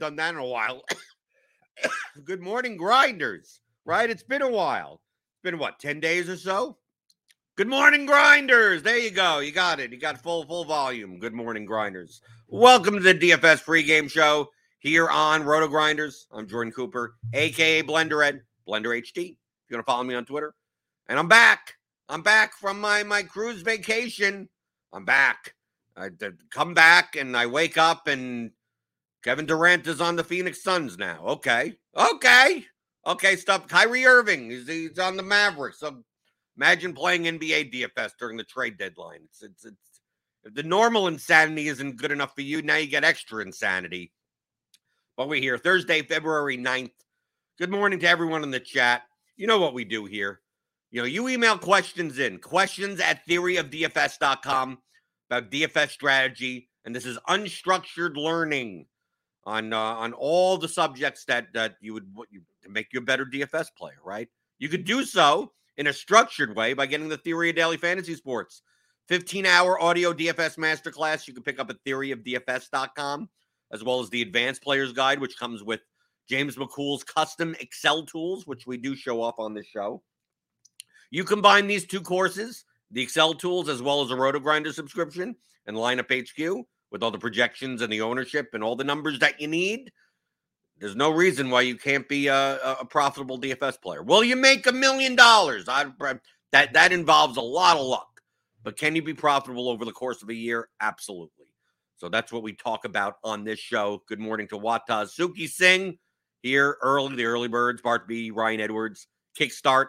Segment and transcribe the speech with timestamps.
[0.00, 0.82] Haven't done that in a while.
[2.24, 3.60] Good morning, grinders.
[3.84, 4.10] Right?
[4.10, 5.00] It's been a while.
[5.34, 6.76] It's been what, 10 days or so?
[7.56, 8.82] Good morning, grinders.
[8.82, 9.40] There you go.
[9.40, 9.92] You got it.
[9.92, 11.18] You got full, full volume.
[11.18, 12.22] Good morning, grinders.
[12.48, 14.48] Welcome to the DFS pregame show
[14.78, 16.26] here on Roto Grinders.
[16.32, 19.32] I'm Jordan Cooper, aka Blender Ed, Blender HD.
[19.32, 20.54] If you want to follow me on Twitter.
[21.08, 21.74] And I'm back.
[22.08, 24.48] I'm back from my my cruise vacation.
[24.92, 25.54] I'm back.
[25.96, 26.08] I
[26.50, 28.52] come back and I wake up and
[29.22, 31.20] Kevin Durant is on the Phoenix Suns now.
[31.26, 32.64] Okay, okay,
[33.06, 33.36] okay.
[33.36, 33.68] Stop.
[33.68, 35.80] Kyrie Irving he's, he's on the Mavericks.
[35.80, 36.02] So
[36.56, 39.20] imagine playing NBA DFS during the trade deadline.
[39.24, 40.00] It's, it's it's
[40.44, 44.12] if the normal insanity isn't good enough for you, now you get extra insanity.
[45.16, 46.92] But we're here Thursday, February 9th.
[47.58, 49.02] Good morning to everyone in the chat.
[49.36, 50.40] You know what we do here.
[50.90, 54.78] You know, you email questions in questions at theoryofdfs.com
[55.28, 56.70] about DFS strategy.
[56.86, 58.86] And this is unstructured learning
[59.44, 63.02] on uh, on all the subjects that that you would you to make you a
[63.02, 64.28] better DFS player, right?
[64.58, 68.14] You could do so in a structured way by getting the Theory of Daily Fantasy
[68.14, 68.62] Sports
[69.08, 71.26] 15 hour audio DFS masterclass.
[71.26, 73.28] You can pick up at theoryofdfs.com,
[73.72, 75.80] as well as the Advanced Players Guide, which comes with
[76.28, 80.02] James McCool's custom Excel tools, which we do show off on this show.
[81.10, 85.34] You combine these two courses, the Excel tools as well as a Roto Grinder subscription
[85.66, 89.40] and Lineup HQ with all the projections and the ownership and all the numbers that
[89.40, 89.92] you need.
[90.78, 94.02] There's no reason why you can't be a, a profitable DFS player.
[94.02, 95.66] Will you make a million dollars?
[95.66, 98.20] That that involves a lot of luck,
[98.62, 100.68] but can you be profitable over the course of a year?
[100.80, 101.46] Absolutely.
[101.96, 104.02] So that's what we talk about on this show.
[104.08, 105.98] Good morning to Wataz Suki Singh
[106.42, 109.06] here early, the early birds, Bart B, Ryan Edwards,
[109.38, 109.88] Kickstart,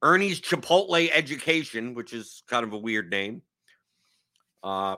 [0.00, 3.42] Ernie's Chipotle Education, which is kind of a weird name.
[4.62, 4.96] Uh,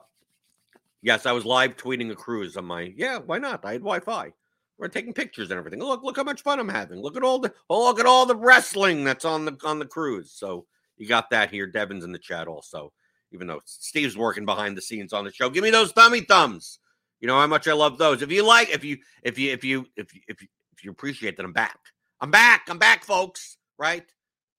[1.02, 2.92] yes, I was live tweeting a cruise on my.
[2.96, 3.64] Yeah, why not?
[3.64, 4.32] I had Wi-Fi.
[4.78, 5.80] We're taking pictures and everything.
[5.80, 7.00] Look, look how much fun I'm having.
[7.00, 9.86] Look at all the oh, look at all the wrestling that's on the on the
[9.86, 10.32] cruise.
[10.32, 11.66] So you got that here.
[11.66, 12.92] Devin's in the chat also.
[13.32, 16.78] Even though Steve's working behind the scenes on the show, give me those thummy thumbs.
[17.20, 18.22] You know how much I love those.
[18.22, 20.91] If you like, if you if you if you if you if you, if you
[20.91, 21.78] appreciate that, I'm back.
[22.20, 22.66] I'm back.
[22.68, 23.58] I'm back, folks.
[23.78, 24.04] Right?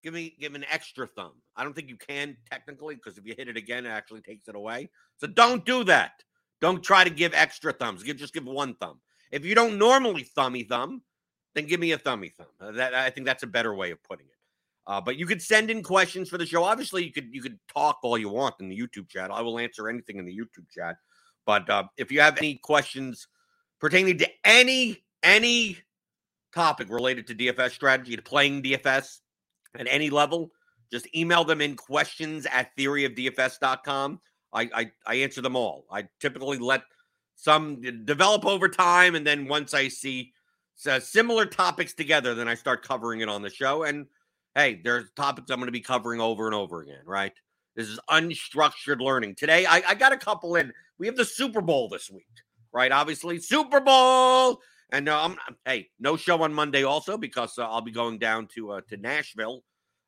[0.03, 1.31] give me give an extra thumb.
[1.55, 4.47] I don't think you can technically because if you hit it again, it actually takes
[4.47, 4.89] it away.
[5.17, 6.11] So don't do that.
[6.63, 8.03] Don't try to give extra thumbs.
[8.03, 9.01] Give just give one thumb.
[9.33, 11.01] If you don't normally thummy thumb,
[11.55, 12.47] then give me a thummy thumb.
[12.61, 14.37] Uh, that I think that's a better way of putting it.
[14.87, 16.63] Uh, but you could send in questions for the show.
[16.63, 19.29] Obviously, you could you could talk all you want in the YouTube chat.
[19.29, 20.95] I will answer anything in the YouTube chat.
[21.45, 23.27] But uh, if you have any questions
[23.81, 25.79] pertaining to any any
[26.55, 29.19] topic related to DFS strategy, to playing DFS,
[29.75, 30.51] at any level,
[30.89, 34.21] just email them in questions at theoryofdfs.com.
[34.53, 35.85] I, I, I answer them all.
[35.91, 36.83] I typically let
[37.35, 39.15] some develop over time.
[39.15, 40.31] And then once I see
[40.87, 43.83] uh, similar topics together, then I start covering it on the show.
[43.83, 44.05] And
[44.55, 47.33] hey, there's topics I'm going to be covering over and over again, right?
[47.75, 49.35] This is unstructured learning.
[49.35, 50.71] Today, I, I got a couple in.
[50.99, 52.27] We have the Super Bowl this week.
[52.73, 52.91] right?
[52.91, 54.59] Obviously, Super Bowl.
[54.91, 58.47] And uh, I'm, hey, no show on Monday also because uh, I'll be going down
[58.55, 59.63] to uh, to Nashville.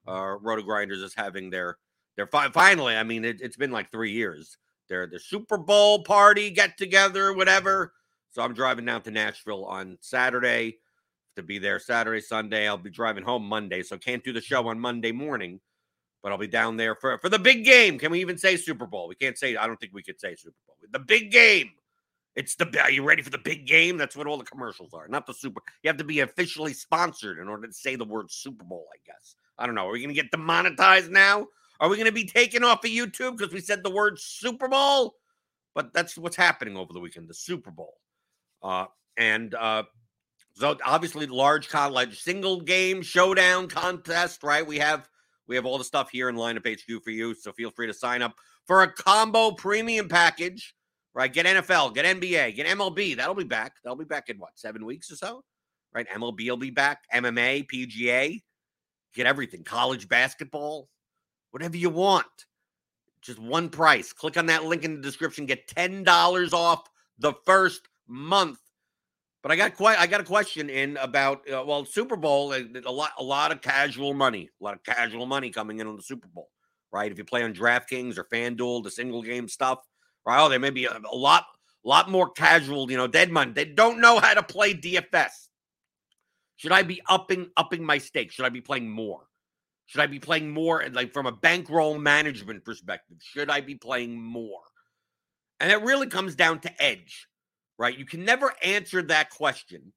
[0.08, 1.78] Uh, Roto Grinders is having their
[2.16, 2.96] their fi- finally.
[2.96, 4.58] I mean, it, it's been like three years.
[4.90, 7.94] They're the Super Bowl party get together, whatever.
[8.32, 10.78] So I'm driving down to Nashville on Saturday
[11.36, 12.68] to be there Saturday, Sunday.
[12.68, 15.60] I'll be driving home Monday, so can't do the show on Monday morning.
[16.22, 18.00] But I'll be down there for for the big game.
[18.00, 19.08] Can we even say Super Bowl?
[19.08, 19.56] We can't say.
[19.56, 20.76] I don't think we could say Super Bowl.
[20.92, 21.72] The big game.
[22.36, 22.68] It's the.
[22.82, 23.96] Are you ready for the big game?
[23.98, 25.08] That's what all the commercials are.
[25.08, 25.62] Not the Super.
[25.84, 28.88] You have to be officially sponsored in order to say the word Super Bowl.
[28.92, 29.36] I guess.
[29.58, 29.88] I don't know.
[29.88, 31.48] Are we going to get demonetized now?
[31.80, 34.68] Are we going to be taken off of YouTube because we said the word Super
[34.68, 35.16] Bowl?
[35.74, 37.28] But that's what's happening over the weekend.
[37.28, 37.96] The Super Bowl.
[38.64, 38.86] Uh,
[39.18, 39.84] and uh,
[40.56, 44.66] so obviously large college single game showdown contest, right?
[44.66, 45.10] We have
[45.48, 47.36] we have all the stuff here in lineup HQ for you.
[47.36, 48.34] So feel free to sign up
[48.66, 50.74] for a combo premium package,
[51.14, 51.32] right?
[51.32, 53.16] Get NFL, get NBA, get MLB.
[53.18, 53.74] That'll be back.
[53.84, 55.44] That'll be back in what seven weeks or so,
[55.94, 56.08] right?
[56.10, 57.04] MLB will be back.
[57.14, 58.42] MMA, PGA,
[59.14, 59.64] get everything.
[59.64, 60.90] College basketball,
[61.56, 62.26] whatever you want.
[63.22, 64.12] Just one price.
[64.12, 65.46] Click on that link in the description.
[65.46, 68.60] Get ten dollars off the first month
[69.46, 72.92] but I got quite I got a question in about uh, well Super Bowl a
[72.92, 76.02] lot a lot of casual money a lot of casual money coming in on the
[76.02, 76.50] Super Bowl
[76.92, 79.86] right if you play on DraftKings or FanDuel the single game stuff
[80.26, 81.46] right oh there may be a, a lot
[81.84, 85.50] lot more casual you know dead money they don't know how to play DFS
[86.56, 89.28] should I be upping upping my stakes should I be playing more
[89.88, 93.76] should I be playing more And like from a bankroll management perspective should I be
[93.76, 94.62] playing more
[95.60, 97.28] and it really comes down to edge
[97.78, 97.98] right?
[97.98, 99.94] You can never answer that question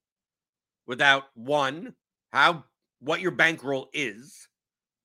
[0.86, 1.94] without one,
[2.32, 2.64] how
[3.00, 4.48] what your bankroll is,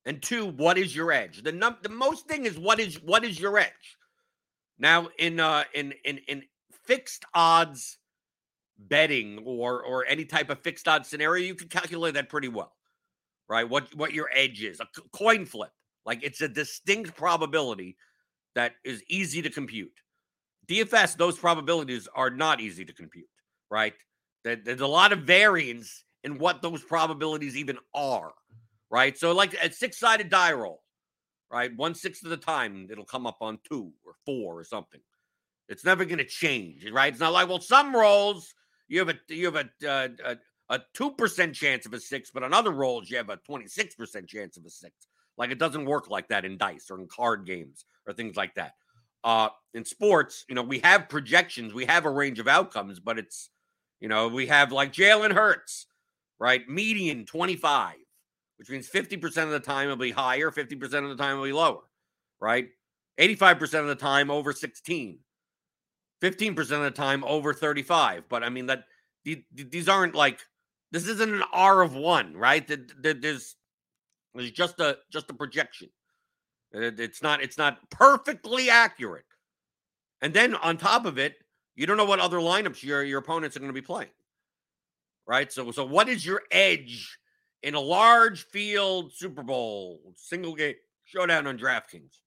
[0.05, 1.43] and two, what is your edge?
[1.43, 3.97] The num- the most thing is what is what is your edge?
[4.79, 6.43] Now in uh in in in
[6.85, 7.97] fixed odds
[8.77, 12.73] betting or or any type of fixed odds scenario, you can calculate that pretty well.
[13.49, 13.67] Right?
[13.67, 14.79] What what your edge is.
[14.79, 15.71] A coin flip.
[16.05, 17.97] Like it's a distinct probability
[18.55, 19.91] that is easy to compute.
[20.67, 23.27] DFS, those probabilities are not easy to compute,
[23.69, 23.93] right?
[24.43, 28.33] There's a lot of variance in what those probabilities even are,
[28.89, 29.17] right?
[29.17, 30.81] So, like a six sided die roll,
[31.51, 31.75] right?
[31.75, 35.01] One sixth of the time, it'll come up on two or four or something.
[35.69, 37.11] It's never going to change, right?
[37.11, 38.53] It's not like, well, some rolls
[38.87, 40.37] you have a you have a uh, a
[40.93, 43.95] two percent chance of a six, but on other rolls you have a twenty six
[43.95, 44.93] percent chance of a six.
[45.37, 48.55] Like it doesn't work like that in dice or in card games or things like
[48.55, 48.73] that
[49.23, 53.17] uh, in sports, you know, we have projections, we have a range of outcomes, but
[53.17, 53.49] it's,
[53.99, 55.87] you know, we have like Jalen Hurts,
[56.39, 56.67] right?
[56.67, 57.95] Median 25,
[58.57, 61.53] which means 50% of the time it'll be higher, 50% of the time it'll be
[61.53, 61.83] lower,
[62.41, 62.67] right?
[63.19, 65.19] 85% of the time over 16,
[66.21, 68.23] 15% of the time over 35.
[68.27, 68.85] But I mean, that
[69.23, 70.39] these aren't like,
[70.93, 72.65] this isn't an R of one, right?
[72.67, 73.55] There's,
[74.35, 75.89] there's just a just a projection.
[76.73, 79.25] Uh, it's not it's not perfectly accurate.
[80.21, 81.35] And then on top of it,
[81.75, 84.11] you don't know what other lineups your your opponents are going to be playing.
[85.27, 85.51] Right?
[85.51, 87.17] So so what is your edge
[87.63, 90.75] in a large field Super Bowl single game
[91.05, 92.19] showdown on DraftKings?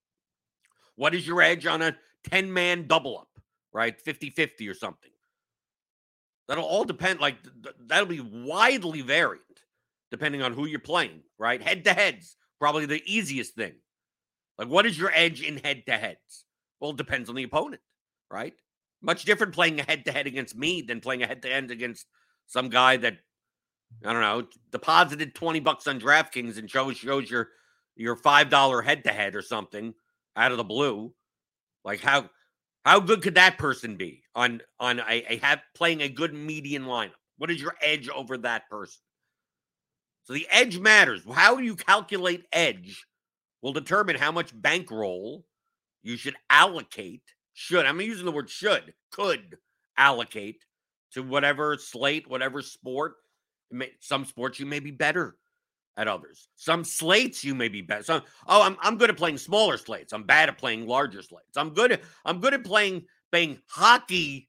[0.97, 1.97] What is your edge on a
[2.31, 3.29] 10-man double up,
[3.73, 4.03] right?
[4.03, 5.11] 50-50 or something.
[6.49, 9.41] That'll all depend like th- that'll be widely varied
[10.11, 11.61] depending on who you're playing, right?
[11.61, 13.75] Head to heads, probably the easiest thing.
[14.59, 16.45] Like, what is your edge in head to heads?
[16.81, 17.83] Well, it depends on the opponent,
[18.31, 18.55] right?
[19.03, 21.71] Much different playing a head to head against me than playing a head to head
[21.71, 22.07] against
[22.47, 23.19] some guy that
[24.05, 27.49] I don't know deposited twenty bucks on DraftKings and shows shows your
[27.95, 29.95] your five dollar head to head or something
[30.37, 31.13] out of the blue.
[31.85, 32.29] Like how
[32.87, 36.85] how good could that person be on on a, a have playing a good median
[36.85, 37.11] lineup?
[37.37, 39.01] What is your edge over that person?
[40.23, 41.23] So the edge matters.
[41.31, 43.05] How you calculate edge
[43.61, 45.45] will determine how much bankroll
[46.05, 47.23] you should allocate.
[47.55, 49.59] Should I'm using the word should, could
[49.99, 50.65] allocate
[51.13, 53.15] to whatever slate, whatever sport.
[53.99, 55.37] Some sports you may be better
[55.97, 56.49] at others.
[56.57, 58.03] Some slates you may be better.
[58.03, 60.13] Some, oh, I'm I'm good at playing smaller slates.
[60.13, 61.57] I'm bad at playing larger slates.
[61.57, 64.49] I'm good at I'm good at playing playing hockey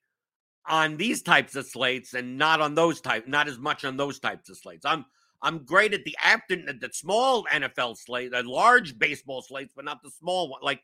[0.68, 4.20] on these types of slates and not on those type, not as much on those
[4.20, 4.86] types of slates.
[4.86, 5.06] I'm
[5.42, 10.02] I'm great at the after the small NFL slate, the large baseball slates, but not
[10.04, 10.62] the small one.
[10.64, 10.82] Like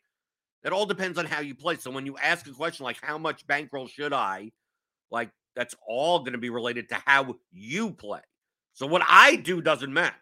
[0.64, 1.76] it all depends on how you play.
[1.78, 4.52] So when you ask a question like how much bankroll should I,
[5.12, 8.22] like that's all going to be related to how you play.
[8.74, 10.16] So what I do doesn't matter,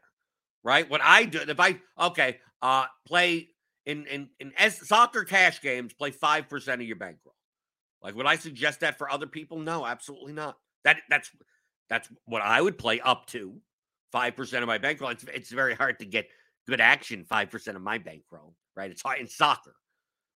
[0.63, 0.89] right?
[0.89, 3.49] What I do, if I okay, uh, play
[3.85, 7.35] in in in S, soccer cash games, play five percent of your bankroll.
[8.01, 9.59] Like, would I suggest that for other people?
[9.59, 10.57] No, absolutely not.
[10.83, 11.29] That that's
[11.89, 13.55] that's what I would play up to
[14.11, 15.11] five percent of my bankroll.
[15.11, 16.27] It's it's very hard to get
[16.67, 18.91] good action five percent of my bankroll, right?
[18.91, 19.75] It's hard in soccer,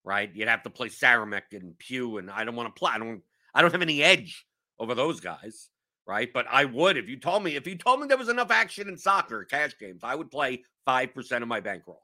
[0.04, 0.30] right?
[0.34, 2.92] You'd have to play Saramek and Pew, and I don't want to play.
[2.94, 3.22] I don't
[3.54, 4.46] I don't have any edge
[4.80, 5.70] over those guys,
[6.08, 6.32] right?
[6.34, 8.88] But I would if you told me if you told me there was enough action
[8.88, 12.02] in soccer cash games, I would play five percent of my bankroll.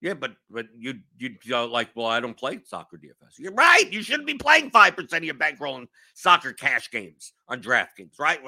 [0.00, 3.38] Yeah, but but you you like, well, I don't play soccer DFS.
[3.38, 3.90] You're right.
[3.92, 8.18] You shouldn't be playing five percent of your bankroll in soccer cash games on DraftKings,
[8.18, 8.40] right?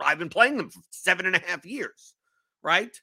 [0.00, 2.14] I've been playing them for seven and a half years,
[2.62, 2.94] right?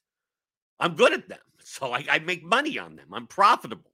[0.80, 3.08] I'm good at them, so I, I make money on them.
[3.12, 3.92] I'm profitable.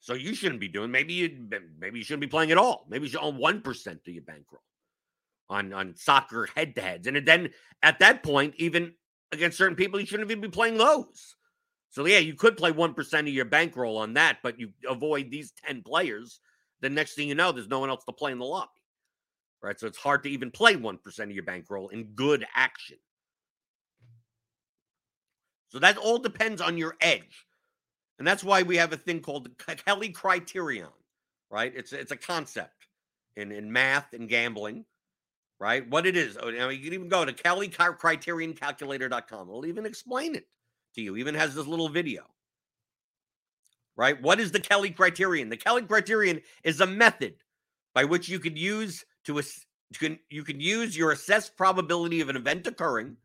[0.00, 0.90] So you shouldn't be doing.
[0.90, 2.84] Maybe you maybe you shouldn't be playing at all.
[2.90, 4.60] Maybe you should own one percent of your bankroll
[5.48, 7.50] on on soccer head to heads, and then
[7.82, 8.94] at that point, even
[9.32, 11.36] against certain people, you shouldn't even be playing those
[11.94, 15.52] so yeah, you could play 1% of your bankroll on that, but you avoid these
[15.64, 16.40] 10 players.
[16.80, 18.68] The next thing you know, there's no one else to play in the lobby.
[19.62, 19.78] Right.
[19.78, 22.96] So it's hard to even play 1% of your bankroll in good action.
[25.68, 27.46] So that all depends on your edge.
[28.18, 30.90] And that's why we have a thing called the Kelly criterion,
[31.48, 31.72] right?
[31.74, 32.88] It's it's a concept
[33.36, 34.84] in, in math and gambling,
[35.58, 35.88] right?
[35.88, 36.36] What it is.
[36.40, 39.48] Oh, you, you can even go to Kelly criterion calculator.com.
[39.48, 40.46] It'll even explain it
[40.94, 42.22] to you, even has this little video.
[43.96, 44.20] Right?
[44.20, 45.48] What is the Kelly criterion?
[45.48, 47.34] The Kelly criterion is a method
[47.94, 49.40] by which you could use to
[50.28, 53.16] you can use your assessed probability of an event occurring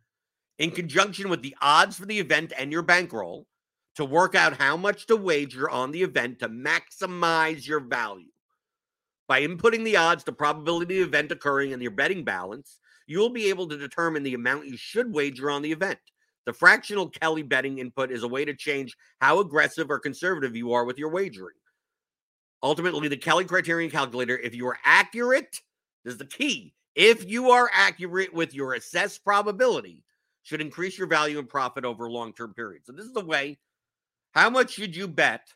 [0.60, 3.48] in conjunction with the odds for the event and your bankroll
[3.96, 8.30] to work out how much to wager on the event to maximize your value.
[9.30, 13.30] By inputting the odds to probability of event occurring in your betting balance, you will
[13.30, 16.00] be able to determine the amount you should wager on the event.
[16.48, 20.74] The fractional Kelly betting input is a way to change how aggressive or conservative you
[20.74, 21.56] are with your wagering.
[22.64, 25.62] Ultimately, the Kelly criterion calculator, if you are accurate,
[26.06, 26.74] is the key.
[26.96, 30.04] If you are accurate with your assessed probability,
[30.42, 32.82] should increase your value and profit over long term period.
[32.84, 33.60] So, this is the way
[34.32, 35.54] how much should you bet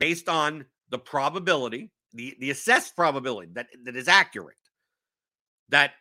[0.00, 4.56] based on the probability, the, the assessed probability that, that is accurate,
[5.68, 5.92] that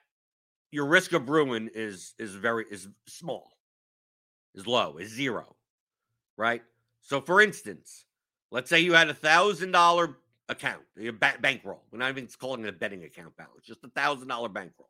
[0.72, 3.52] your risk of ruin is is very is small
[4.56, 5.56] is low, is zero,
[6.38, 6.62] right?
[7.02, 8.06] So, for instance,
[8.52, 10.18] let's say you had a thousand dollar
[10.50, 11.82] account, your ba- bankroll.
[11.92, 14.90] We're not even calling it a betting account balance, just a thousand dollar bankroll,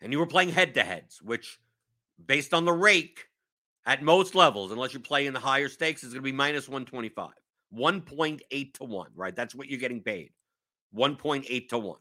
[0.00, 1.58] and you were playing head to heads, which,
[2.24, 3.26] based on the rake,
[3.84, 6.68] at most levels, unless you play in the higher stakes, is going to be minus
[6.68, 7.32] one twenty five.
[7.76, 9.34] 1.8 to 1, right?
[9.34, 10.30] That's what you're getting paid.
[10.94, 11.96] 1.8 to 1.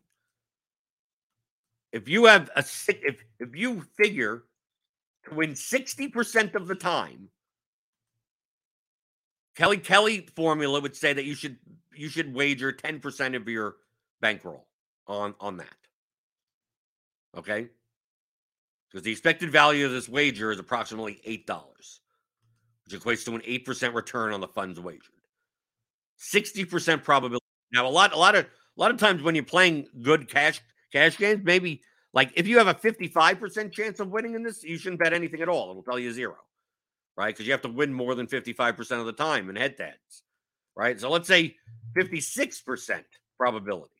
[1.91, 4.43] If you have a if if you figure
[5.25, 7.29] to win 60% of the time,
[9.55, 11.57] Kelly Kelly formula would say that you should
[11.93, 13.75] you should wager 10% of your
[14.21, 14.67] bankroll
[15.07, 15.67] on on that.
[17.37, 17.67] Okay?
[18.89, 21.99] Because the expected value of this wager is approximately $8,
[22.85, 25.20] which equates to an 8% return on the funds wagered.
[26.21, 27.45] 60% probability.
[27.73, 30.61] Now a lot a lot of a lot of times when you're playing good cash
[30.91, 31.81] cash games, maybe
[32.13, 35.41] like if you have a 55% chance of winning in this, you shouldn't bet anything
[35.41, 35.71] at all.
[35.71, 36.35] It'll tell you zero,
[37.17, 37.33] right?
[37.33, 40.23] Because you have to win more than 55% of the time in head to heads,
[40.75, 40.99] right?
[40.99, 41.55] So let's say
[41.97, 43.03] 56%
[43.37, 43.95] probability.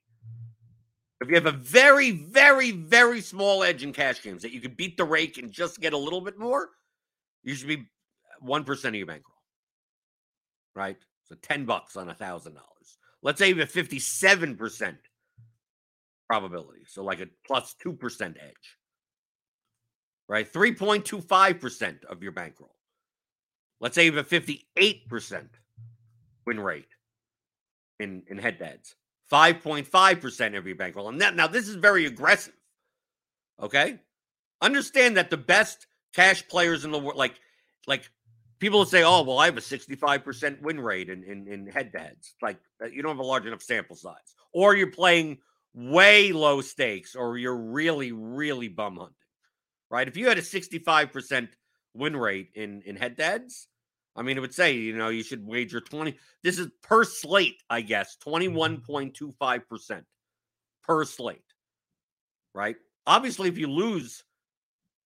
[1.22, 4.76] If you have a very, very, very small edge in cash games that you could
[4.76, 6.70] beat the rake and just get a little bit more,
[7.44, 7.86] you should be
[8.44, 9.38] 1% of your bankroll,
[10.76, 10.98] right?
[11.32, 12.58] So 10 bucks on a $1,000.
[13.24, 14.98] Let's say you have 57%
[16.30, 16.82] probability.
[16.88, 18.78] So like a plus 2% edge.
[20.28, 20.52] Right?
[20.52, 22.76] 3.25% of your bankroll.
[23.80, 25.48] Let's say you have a 58%
[26.46, 26.88] win rate
[28.02, 28.96] in, in head to heads.
[29.32, 31.08] 5.5% of your bankroll.
[31.08, 32.54] And that, now this is very aggressive.
[33.62, 34.00] Okay?
[34.62, 37.40] Understand that the best cash players in the world, like,
[37.88, 38.10] like
[38.62, 41.92] people will say, oh, well, I have a 65% win rate in, in, in head
[41.92, 42.36] to heads.
[42.42, 44.36] Like, uh, you don't have a large enough sample size.
[44.54, 45.40] Or you're playing
[45.74, 49.16] way low stakes or you're really, really bum hunting,
[49.90, 50.08] right?
[50.08, 51.50] If you had a 65%
[51.96, 53.68] win rate in, in head to heads,
[54.16, 56.16] I mean, it would say, you know, you should wager 20.
[56.44, 60.04] This is per slate, I guess, 21.25%
[60.84, 61.42] per slate,
[62.54, 62.76] right?
[63.08, 64.24] Obviously, if you lose,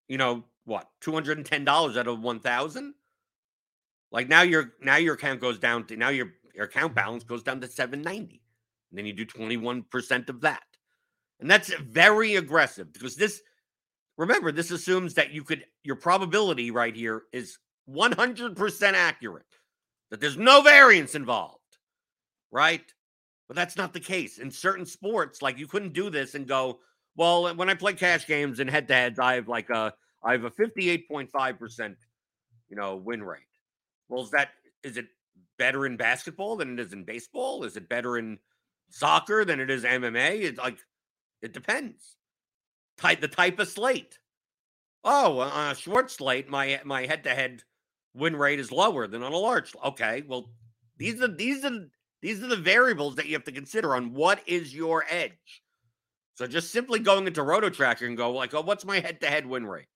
[0.10, 2.94] you know, what, $210 out of 1000
[4.16, 7.44] like now your now your account goes down to now your, your account balance goes
[7.44, 8.42] down to 790
[8.90, 10.64] and then you do 21% of that.
[11.42, 13.42] And that's very aggressive because this,
[14.18, 17.58] remember, this assumes that you could, your probability right here is
[17.90, 19.46] 100% accurate,
[20.12, 21.60] that there's no variance involved,
[22.52, 22.86] right?
[23.50, 24.38] But that's not the case.
[24.38, 26.80] In certain sports, like you couldn't do this and go,
[27.18, 29.94] well, when I play cash games and head to heads, I have like a
[30.24, 31.96] I have a 58.5%,
[32.70, 33.42] you know, win rate.
[34.10, 34.50] Well, is that
[34.84, 35.08] is it
[35.58, 37.64] better in basketball than it is in baseball?
[37.64, 38.40] Is it better in
[38.90, 40.42] soccer than it is MMA?
[40.42, 40.78] It's like
[41.42, 42.18] it depends.
[42.98, 44.20] Type the type of slate.
[45.04, 47.64] Oh, on a short slate, my my head to head
[48.14, 49.74] win rate is lower than on a large.
[49.84, 50.50] Okay, well,
[50.98, 51.88] these are these are
[52.22, 55.62] these are the variables that you have to consider on what is your edge.
[56.36, 59.28] So just simply going into Roto Tracker and go like, oh, what's my head to
[59.28, 59.88] head win rate?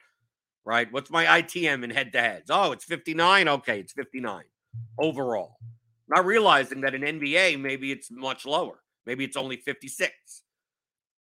[0.66, 0.92] Right?
[0.92, 2.50] What's my ITM in head to heads?
[2.50, 3.48] Oh, it's 59.
[3.48, 4.44] Okay, it's 59
[5.00, 5.58] overall.
[6.08, 8.82] Not realizing that in NBA, maybe it's much lower.
[9.06, 10.14] Maybe it's only 56.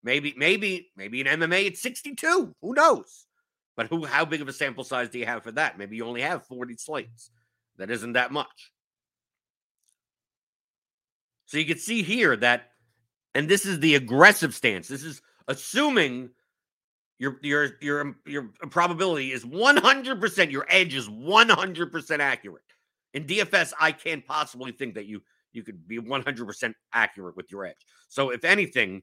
[0.02, 2.54] Maybe, maybe, maybe in MMA it's 62.
[2.60, 3.26] Who knows?
[3.76, 5.78] But who how big of a sample size do you have for that?
[5.78, 7.30] Maybe you only have 40 slates.
[7.76, 8.72] That isn't that much.
[11.46, 12.70] So you can see here that,
[13.34, 14.88] and this is the aggressive stance.
[14.88, 16.30] This is assuming
[17.18, 20.50] your your your um, your uh, probability is 100%.
[20.50, 22.62] Your edge is 100% accurate.
[23.14, 25.22] In DFS, I can't possibly think that you
[25.52, 27.86] you could be 100% accurate with your edge.
[28.08, 29.02] So if anything,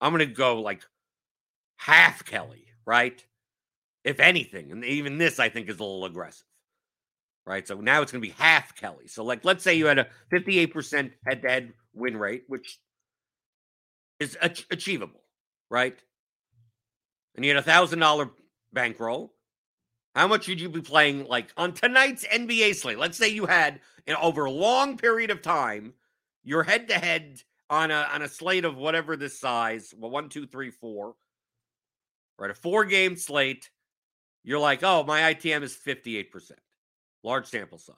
[0.00, 0.82] I'm going to go like
[1.76, 3.24] half Kelly, right?
[4.04, 6.46] If anything, and even this I think is a little aggressive.
[7.44, 7.66] Right?
[7.66, 9.06] So now it's going to be half Kelly.
[9.06, 12.78] So like let's say you had a 58% head-to-head win rate, which
[14.20, 15.22] is ach- achievable,
[15.70, 15.98] right?
[17.36, 18.30] And you had a thousand dollar
[18.72, 19.32] bankroll.
[20.14, 22.98] How much should you be playing like on tonight's NBA slate?
[22.98, 25.92] Let's say you had in over a long period of time,
[26.42, 30.30] your head to head on a on a slate of whatever this size, well, one,
[30.30, 31.14] two, three, four,
[32.38, 32.50] right?
[32.50, 33.70] A four game slate.
[34.42, 36.52] You're like, oh, my ITM is 58%,
[37.24, 37.96] large sample size.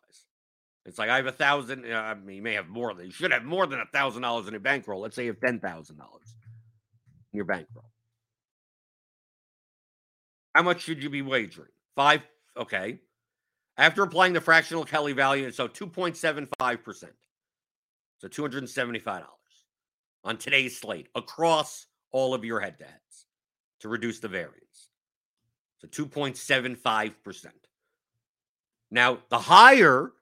[0.86, 1.84] It's like I have a thousand.
[1.92, 4.46] I mean, you may have more than you should have more than a thousand dollars
[4.46, 5.02] in your bankroll.
[5.02, 6.34] Let's say you have ten thousand dollars
[7.32, 7.90] in your bankroll.
[10.54, 11.70] How much should you be wagering?
[11.94, 12.22] Five.
[12.56, 12.98] Okay.
[13.76, 17.04] After applying the fractional Kelly value, so 2.75%.
[18.18, 19.24] So $275
[20.24, 23.26] on today's slate across all of your head to heads
[23.80, 24.88] to reduce the variance.
[25.78, 27.46] So 2.75%.
[28.90, 30.12] Now, the higher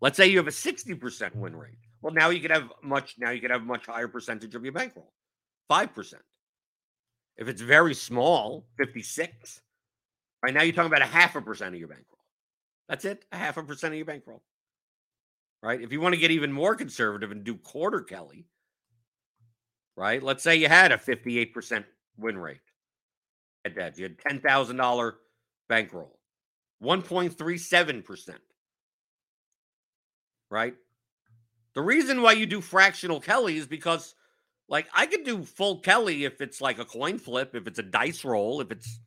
[0.00, 1.74] Let's say you have a 60% win rate.
[2.00, 4.64] Well, now you could have much now you could have a much higher percentage of
[4.64, 5.12] your bankroll.
[5.70, 6.14] 5%.
[7.40, 9.60] If it's very small, 56.
[10.42, 12.18] Right now you're talking about a half a percent of your bankroll.
[12.88, 14.42] That's it, a half a percent of your bankroll.
[15.62, 15.80] Right?
[15.80, 18.46] If you want to get even more conservative and do quarter Kelly,
[19.96, 20.22] right?
[20.22, 21.84] Let's say you had a 58%
[22.16, 22.60] win rate
[23.64, 23.98] at that.
[23.98, 25.12] You had $10,000
[25.68, 26.16] bankroll.
[26.82, 28.36] 1.37%
[30.50, 30.74] right?
[31.74, 34.14] The reason why you do fractional Kelly is because,
[34.70, 37.82] like, I could do full Kelly if it's like a coin flip, if it's a
[37.82, 39.00] dice roll, if it's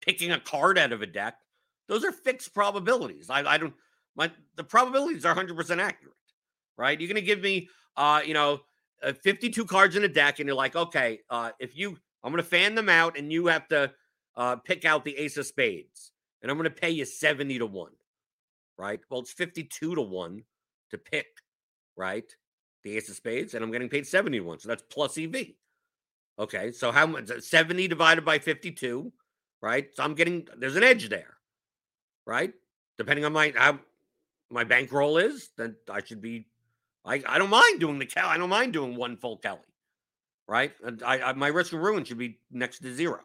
[0.00, 1.34] picking a card out of a deck.
[1.88, 3.28] Those are fixed probabilities.
[3.28, 3.74] I, I don't,
[4.14, 6.14] my, the probabilities are 100% accurate,
[6.78, 7.00] right?
[7.00, 8.60] You're going to give me, uh, you know,
[9.02, 12.42] uh, 52 cards in a deck, and you're like, okay, uh, if you, I'm going
[12.42, 13.90] to fan them out, and you have to
[14.36, 17.66] uh, pick out the ace of spades, and I'm going to pay you 70 to
[17.66, 17.90] 1
[18.80, 19.00] right?
[19.10, 20.42] Well, it's 52 to 1
[20.90, 21.26] to pick,
[21.96, 22.24] right?
[22.84, 24.60] The ace of spades, and I'm getting paid 71.
[24.60, 25.34] So that's plus EV.
[26.38, 26.72] Okay.
[26.72, 29.12] So how much 70 divided by 52,
[29.60, 29.88] right?
[29.94, 31.36] So I'm getting there's an edge there,
[32.26, 32.52] right?
[32.98, 33.78] Depending on my how
[34.50, 36.46] my bankroll is, then I should be
[37.04, 38.28] I, I don't mind doing the Kelly.
[38.28, 39.58] I don't mind doing one full Kelly,
[40.48, 40.72] right?
[40.82, 43.20] And I, I my risk of ruin should be next to zero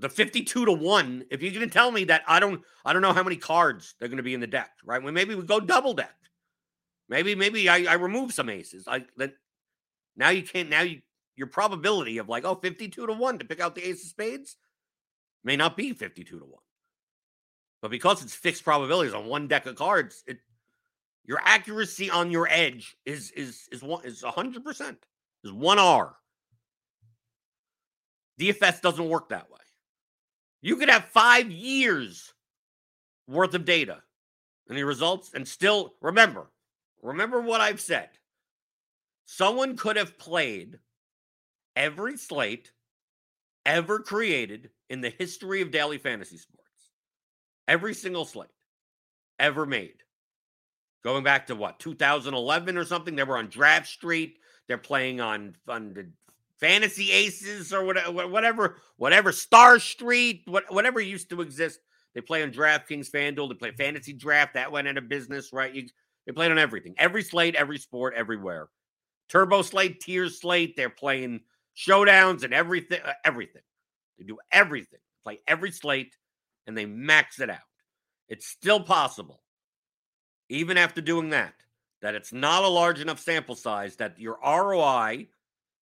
[0.00, 3.02] the 52 to 1 if you're going to tell me that i don't i don't
[3.02, 5.42] know how many cards they're going to be in the deck right well maybe we
[5.42, 6.14] go double deck
[7.08, 9.32] maybe maybe i, I remove some aces i that
[10.16, 11.00] now you can't now you
[11.36, 14.56] your probability of like oh 52 to 1 to pick out the ace of spades
[15.44, 16.52] may not be 52 to 1
[17.80, 20.38] but because it's fixed probabilities on one deck of cards it
[21.24, 24.96] your accuracy on your edge is is is one is 100%
[25.44, 26.12] is 1r
[28.38, 29.58] dfs doesn't work that way.
[30.62, 32.32] You could have five years
[33.26, 34.02] worth of data
[34.68, 36.50] and the results, and still remember,
[37.02, 38.10] remember what I've said.
[39.24, 40.78] Someone could have played
[41.76, 42.72] every slate
[43.66, 46.64] ever created in the history of daily fantasy sports.
[47.66, 48.48] Every single slate
[49.38, 50.02] ever made.
[51.04, 53.14] Going back to what, 2011 or something?
[53.14, 54.38] They were on Draft Street.
[54.66, 56.12] They're playing on, on
[56.58, 61.80] Fantasy Aces or whatever, whatever, whatever Star Street, whatever used to exist.
[62.14, 63.48] They play on DraftKings, FanDuel.
[63.48, 64.54] They play Fantasy Draft.
[64.54, 65.72] That went out of business, right?
[65.72, 65.86] You,
[66.28, 68.68] They played on everything, every slate, every sport, everywhere.
[69.30, 70.76] Turbo slate, tier slate.
[70.76, 71.40] They're playing
[71.74, 73.00] showdowns and everything.
[73.02, 73.62] Uh, everything.
[74.18, 75.00] They do everything.
[75.24, 76.14] Play every slate,
[76.66, 77.60] and they max it out.
[78.28, 79.40] It's still possible,
[80.50, 81.54] even after doing that,
[82.02, 85.28] that it's not a large enough sample size that your ROI,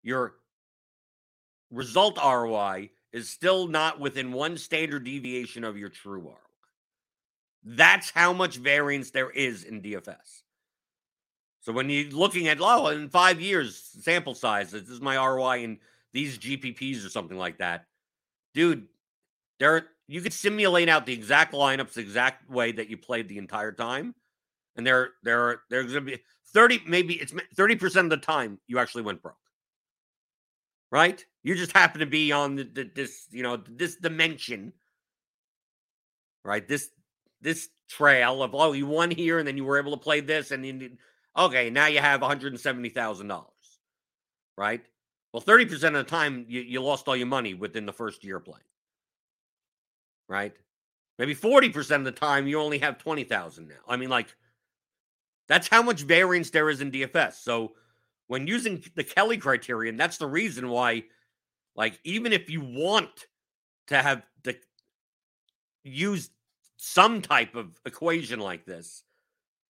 [0.02, 0.38] your
[1.70, 6.34] result ROI, is still not within one standard deviation of your true ROI.
[7.64, 10.42] That's how much variance there is in DFS.
[11.62, 15.64] So when you're looking at, oh, in five years, sample size, this is my ROI
[15.64, 15.78] in
[16.12, 17.86] these GPPs or something like that,
[18.54, 18.88] dude,
[19.60, 23.38] there you could simulate out the exact lineups, the exact way that you played the
[23.38, 24.16] entire time,
[24.76, 26.20] and there, there, there's gonna be
[26.54, 29.36] thirty, maybe it's thirty percent of the time you actually went broke.
[30.92, 31.24] Right?
[31.44, 34.74] You just happen to be on the, the, this, you know, this dimension,
[36.44, 36.68] right?
[36.68, 36.90] This
[37.42, 40.52] this trail of oh, you won here, and then you were able to play this,
[40.52, 40.98] and then
[41.38, 43.48] okay, now you have one hundred and seventy thousand dollars,
[44.58, 44.82] right?
[45.34, 48.24] Well, thirty percent of the time you, you lost all your money within the first
[48.24, 48.64] year playing,
[50.28, 50.54] right?
[51.18, 53.76] Maybe forty percent of the time you only have twenty thousand now.
[53.88, 54.36] I mean, like
[55.48, 57.34] that's how much variance there is in DFS.
[57.44, 57.74] So
[58.28, 61.04] when using the Kelly criterion, that's the reason why,
[61.76, 63.28] like, even if you want
[63.88, 64.56] to have the
[65.84, 66.30] use
[66.84, 69.04] some type of equation like this,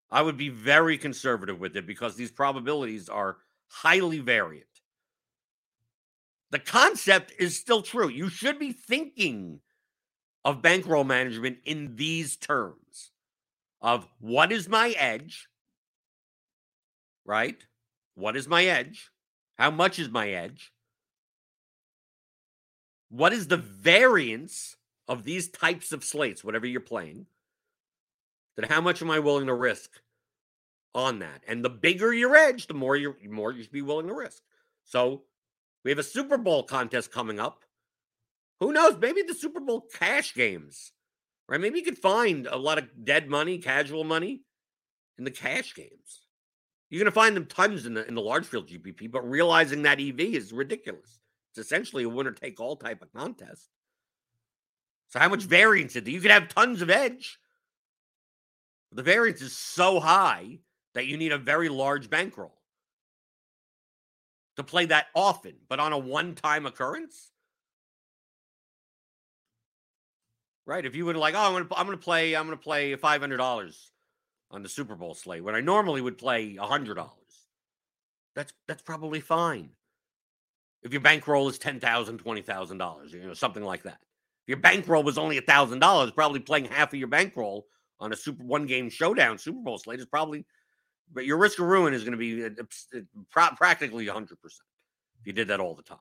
[0.09, 3.35] I would be very conservative with it because these probabilities are
[3.67, 4.65] highly variant.
[6.51, 8.07] The concept is still true.
[8.07, 9.59] You should be thinking
[10.45, 13.11] of bankroll management in these terms
[13.81, 15.49] of what is my edge,
[17.25, 17.61] right?
[18.15, 19.11] What is my edge?
[19.57, 20.71] How much is my edge?
[23.09, 24.77] What is the variance
[25.11, 27.25] of these types of slates, whatever you're playing,
[28.55, 29.91] then how much am I willing to risk
[30.95, 31.43] on that?
[31.45, 34.41] And the bigger your edge, the more you more you should be willing to risk.
[34.85, 35.23] So
[35.83, 37.65] we have a Super Bowl contest coming up.
[38.61, 38.97] Who knows?
[39.01, 40.93] Maybe the Super Bowl cash games,
[41.49, 41.59] right?
[41.59, 44.43] Maybe you could find a lot of dead money, casual money
[45.17, 46.21] in the cash games.
[46.89, 49.81] You're going to find them tons in the in the large field GPP, but realizing
[49.81, 51.19] that EV is ridiculous.
[51.49, 53.67] It's essentially a winner take all type of contest.
[55.11, 56.13] So how much variance is there?
[56.13, 57.37] You could have tons of edge.
[58.93, 60.59] The variance is so high
[60.93, 62.57] that you need a very large bankroll
[64.55, 67.29] to play that often, but on a one-time occurrence.
[70.65, 70.85] Right.
[70.85, 73.37] If you would like, oh, I'm gonna I'm gonna play, I'm gonna play five hundred
[73.37, 73.91] dollars
[74.49, 77.11] on the Super Bowl slate when I normally would play hundred dollars.
[78.35, 79.71] That's that's probably fine.
[80.83, 83.99] If your bankroll is ten thousand, twenty thousand dollars, you know, something like that
[84.51, 87.67] your bankroll was only a thousand dollars, probably playing half of your bankroll
[88.01, 90.45] on a super one game showdown Super Bowl slate is probably,
[91.13, 92.99] but your risk of ruin is going to be uh,
[93.39, 94.57] uh, practically 100% if
[95.23, 95.99] you did that all the time.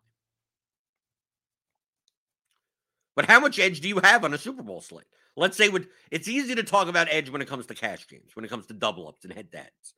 [3.15, 5.07] But how much edge do you have on a Super Bowl slate?
[5.37, 8.35] Let's say with it's easy to talk about edge when it comes to cash games,
[8.35, 9.95] when it comes to double ups and head to heads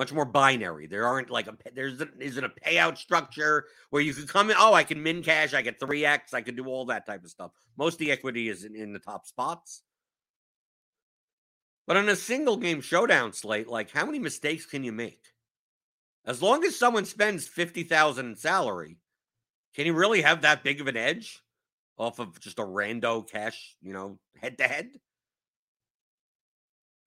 [0.00, 0.86] much more binary.
[0.86, 4.56] There aren't like a there's a, isn't a payout structure where you can come in.
[4.58, 5.52] Oh, I can min cash.
[5.52, 6.32] I get three x.
[6.32, 7.50] I can do all that type of stuff.
[7.76, 9.82] Most of the equity is in, in the top spots.
[11.86, 15.20] But on a single game showdown slate, like how many mistakes can you make?
[16.24, 18.96] As long as someone spends fifty thousand in salary,
[19.74, 21.42] can you really have that big of an edge
[21.98, 24.92] off of just a rando cash, you know, head to head?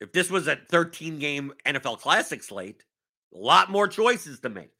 [0.03, 2.83] If this was a 13 game NFL Classic slate,
[3.33, 4.73] a lot more choices to make.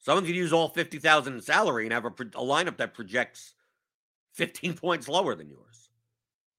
[0.00, 3.52] Someone could use all 50,000 in salary and have a, a lineup that projects
[4.32, 5.90] 15 points lower than yours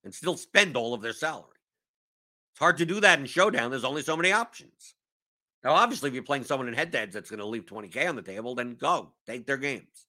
[0.03, 1.47] and still spend all of their salary.
[2.53, 3.71] It's hard to do that in Showdown.
[3.71, 4.93] There's only so many options.
[5.63, 8.07] Now, obviously, if you're playing someone in head to heads that's going to leave 20K
[8.07, 10.05] on the table, then go take their games.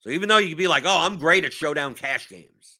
[0.00, 2.79] So even though you could be like, oh, I'm great at showdown cash games,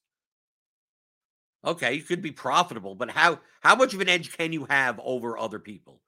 [1.64, 4.98] Okay, you could be profitable, but how how much of an edge can you have
[5.02, 6.00] over other people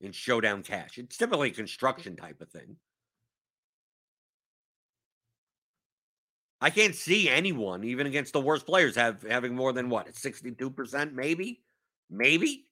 [0.00, 0.98] in showdown cash?
[0.98, 2.76] It's typically a construction type of thing.
[6.60, 10.06] I can't see anyone, even against the worst players, have having more than what?
[10.06, 11.62] It's 62%, maybe?
[12.08, 12.66] Maybe?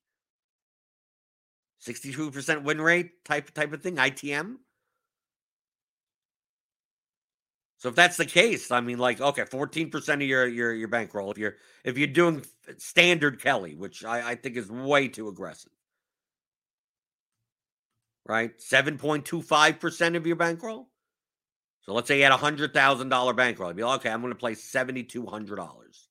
[1.85, 4.59] 62% win rate type type of thing, ITM.
[7.81, 10.89] So if that's the case, I mean, like, okay, fourteen percent of your your your
[10.89, 11.31] bankroll.
[11.31, 15.29] If you're if you're doing uh, standard Kelly, which I, I think is way too
[15.29, 15.73] aggressive,
[18.29, 18.53] right?
[18.61, 20.91] Seven point two five percent of your bankroll.
[21.81, 23.71] So let's say you had a hundred thousand dollar bankroll.
[23.71, 26.07] I'd be like, okay, I'm going to play seventy two hundred dollars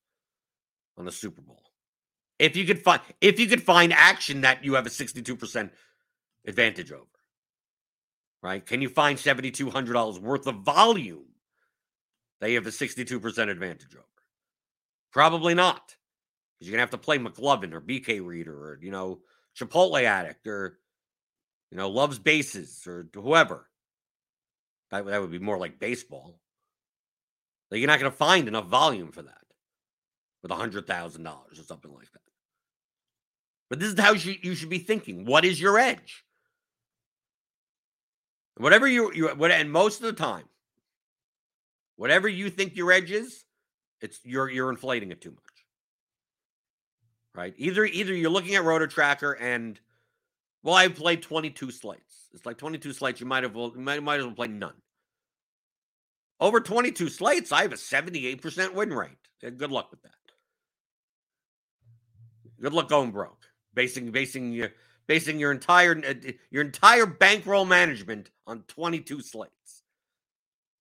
[0.97, 1.61] on the Super Bowl.
[2.39, 5.69] If you could find if you could find action that you have a 62%
[6.47, 7.05] advantage over.
[8.41, 8.65] Right?
[8.65, 11.28] Can you find $7200 worth of volume
[12.47, 14.05] you have a 62% advantage over?
[15.11, 15.95] Probably not.
[16.57, 19.19] Because you're gonna have to play McLovin or BKreider or you know,
[19.57, 20.79] Chipotle Addict or
[21.71, 23.67] you know, loves bases or whoever.
[24.91, 26.39] That, that would be more like baseball.
[27.69, 29.37] Like you're not going to find enough volume for that
[30.41, 32.21] with a hundred thousand dollars or something like that.
[33.69, 35.25] But this is how you, you should be thinking.
[35.25, 36.25] What is your edge?
[38.57, 40.43] Whatever you you what and most of the time,
[41.99, 43.43] whatever you think your edge is,
[43.99, 45.43] it's you're you're inflating it too much.
[47.35, 47.53] Right?
[47.57, 49.77] Either either you're looking at Roto Tracker and
[50.63, 52.27] well, I played 22 slates.
[52.33, 53.19] It's like 22 slates.
[53.19, 54.75] You might have you might, might as well play none.
[56.39, 59.09] Over 22 slates, I have a 78% win rate.
[59.41, 60.11] Good luck with that.
[62.61, 63.45] Good luck going broke.
[63.73, 64.69] Basing basing your
[65.05, 69.53] basing your entire uh, your entire bankroll management on 22 slates.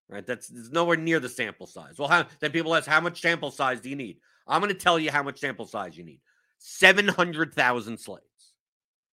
[0.09, 0.27] Right?
[0.27, 1.99] That's, that's nowhere near the sample size.
[1.99, 4.19] Well, how, then people ask, how much sample size do you need?
[4.47, 6.21] I'm going to tell you how much sample size you need.
[6.59, 8.25] 700,000 slates.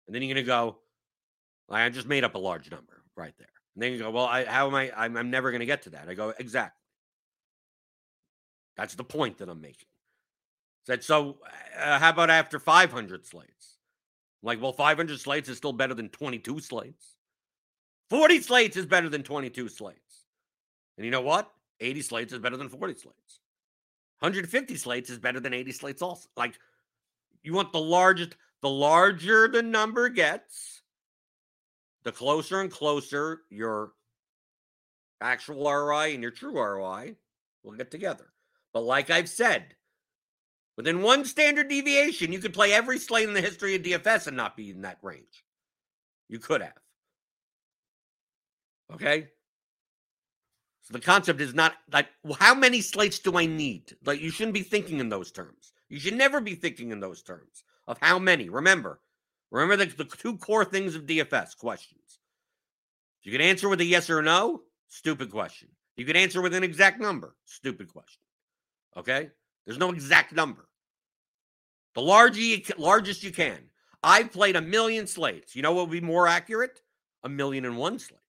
[0.08, 0.78] And then you're going to go,
[1.70, 3.48] I just made up a large number right there.
[3.76, 4.92] And then you go, well, I, how am I?
[4.96, 6.08] I'm, I'm never going to get to that.
[6.08, 6.80] I go, exactly.
[8.78, 9.88] That's the point that I'm making.
[10.86, 11.40] Said, so
[11.78, 13.78] uh, how about after 500 slates?
[14.44, 17.16] I'm like, well, 500 slates is still better than 22 slates.
[18.10, 20.00] 40 slates is better than 22 slates.
[20.98, 21.52] And you know what?
[21.80, 23.40] 80 slates is better than 40 slates.
[24.20, 26.30] 150 slates is better than 80 slates also.
[26.38, 26.58] Like,
[27.44, 30.82] you want the largest, the larger the number gets,
[32.04, 33.92] the closer and closer your
[35.22, 37.16] actual ROI and your true ROI
[37.64, 38.32] will get together.
[38.74, 39.76] But like I've said,
[40.78, 44.38] within one standard deviation, you could play every slate in the history of DFS and
[44.38, 45.44] not be in that range.
[46.30, 46.74] You could have.
[48.94, 49.30] Okay?
[50.86, 52.08] So the concept is not like
[52.40, 53.96] how many slates do I need?
[54.06, 55.74] Like you shouldn't be thinking in those terms.
[55.90, 58.50] You should never be thinking in those terms of how many.
[58.50, 59.00] Remember,
[59.50, 62.20] remember the, the two core things of DFS questions.
[63.24, 65.70] You can answer with a yes or no, stupid question.
[65.98, 68.22] You can answer with an exact number, stupid question.
[68.96, 69.32] Okay?
[69.66, 70.68] There's no exact number.
[71.96, 73.58] The larger you, largest you can.
[74.04, 75.56] I've played a million slates.
[75.56, 76.82] You know what would be more accurate?
[77.24, 78.22] A million and one slates.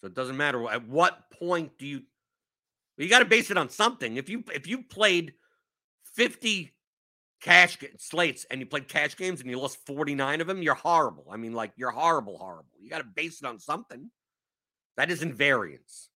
[0.00, 2.02] So it doesn't matter at what point do you
[2.96, 4.16] you got to base it on something.
[4.16, 5.34] If you if you played
[6.14, 6.74] 50
[7.40, 11.26] cash slates and you played cash games and you lost 49 of them, you're horrible.
[11.30, 12.70] I mean, like you're horrible, horrible.
[12.80, 14.10] You got to base it on something.
[14.96, 16.08] That isn't variance.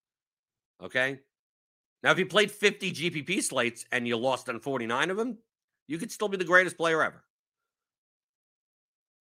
[0.82, 1.20] Okay.
[2.02, 5.38] Now, if you played 50 GPP slates and you lost on 49 of them,
[5.86, 7.22] you could still be the greatest player ever.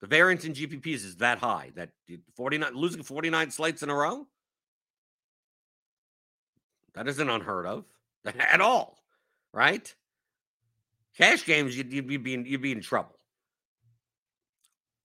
[0.02, 1.92] The variance in GPPs is that high that
[2.36, 4.26] 49 losing 49 slates in a row.
[6.96, 7.86] That isn't unheard of
[8.26, 8.98] at all,
[9.54, 9.94] right?
[11.18, 13.18] Cash games, you'd, you'd, be in, you'd be in trouble.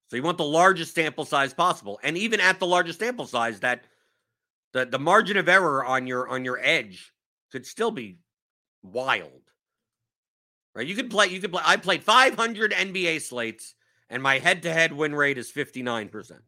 [0.09, 3.61] So you want the largest sample size possible, and even at the largest sample size,
[3.61, 3.85] that
[4.73, 7.13] the the margin of error on your on your edge
[7.51, 8.19] could still be
[8.83, 9.43] wild.
[10.75, 10.87] Right?
[10.87, 11.27] You could play.
[11.29, 11.63] You could play.
[11.65, 13.75] I played 500 NBA slates,
[14.11, 16.43] and my head-to-head win rate is 59 percent.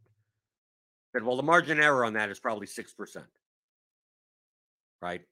[1.12, 3.26] Said, Well, the margin error on that is probably six percent.
[5.00, 5.22] Right?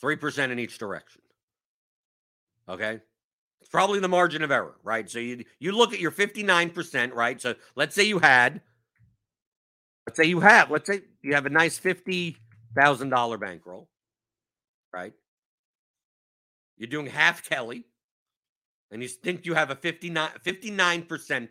[0.00, 1.22] Three percent in each direction.
[2.68, 3.00] Okay.
[3.60, 5.08] It's probably the margin of error, right?
[5.08, 7.40] So you you look at your 59%, right?
[7.40, 8.60] So let's say you had,
[10.06, 13.88] let's say you have, let's say you have a nice $50,000 bankroll,
[14.92, 15.14] right?
[16.76, 17.86] You're doing half Kelly,
[18.90, 21.48] and you think you have a 59, 59%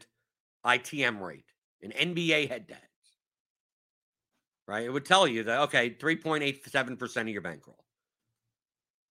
[0.65, 1.45] ITM rate
[1.81, 2.92] in NBA head heads,
[4.67, 4.83] right?
[4.83, 7.83] It would tell you that, okay, 3.87% of your bankroll.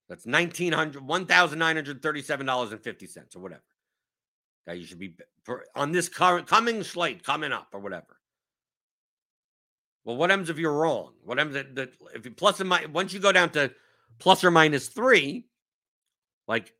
[0.08, 3.62] That's $1,900, $1,937.50 or whatever.
[4.66, 5.14] That you should be
[5.74, 8.18] on this current coming slate coming up or whatever.
[10.04, 11.12] Well, what happens if you're wrong?
[11.24, 13.72] What happens if, if you plus and minus, once you go down to
[14.18, 15.46] plus or minus three,
[16.48, 16.72] like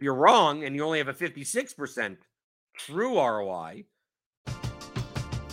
[0.00, 2.16] you're wrong and you only have a 56%
[2.76, 3.84] true ROI.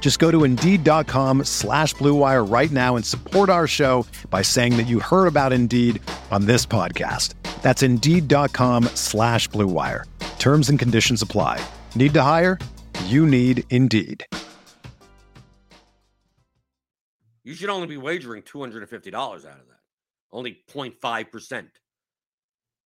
[0.00, 4.86] Just go to Indeed.com slash BlueWire right now and support our show by saying that
[4.86, 7.34] you heard about Indeed on this podcast.
[7.60, 10.04] That's Indeed.com slash BlueWire.
[10.38, 11.60] Terms and conditions apply.
[11.94, 12.58] Need to hire?
[13.04, 14.24] You need Indeed.
[17.44, 19.80] You should only be wagering $250 out of that.
[20.30, 21.68] Only 0.5%.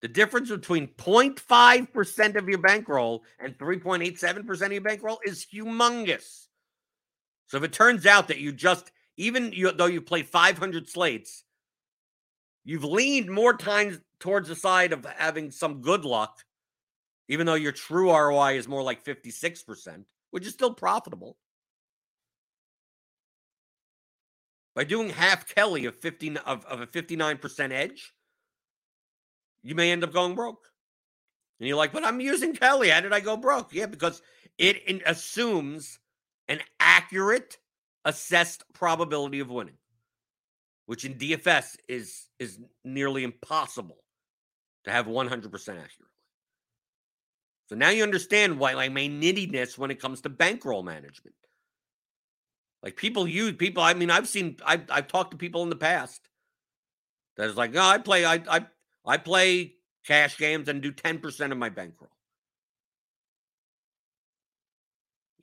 [0.03, 6.42] The difference between 0.5% of your bankroll and 3.87% of your bankroll is humongous.
[7.53, 11.45] So if it turns out that you just, even you, though you play 500 slates,
[12.65, 16.39] you've leaned more times towards the side of having some good luck,
[17.29, 21.37] even though your true ROI is more like 56%, which is still profitable.
[24.75, 28.15] By doing half Kelly of 50 of, of a 59% edge,
[29.63, 30.69] you may end up going broke.
[31.61, 32.89] And you're like, but I'm using Kelly.
[32.89, 33.75] How did I go broke?
[33.75, 34.23] Yeah, because
[34.57, 35.99] it assumes
[36.53, 37.57] an accurate
[38.05, 39.79] assessed probability of winning,
[40.87, 43.99] which in DFS is is nearly impossible
[44.85, 45.91] to have 100% accurate.
[47.69, 51.35] So now you understand why like my nittiness when it comes to bankroll management.
[52.83, 53.83] Like people use people.
[53.83, 54.57] I mean, I've seen.
[54.67, 56.29] I've I've talked to people in the past
[57.37, 58.25] that is like, no, I play.
[58.25, 58.67] I I
[59.07, 62.11] I play cash games and do ten percent of my bankroll.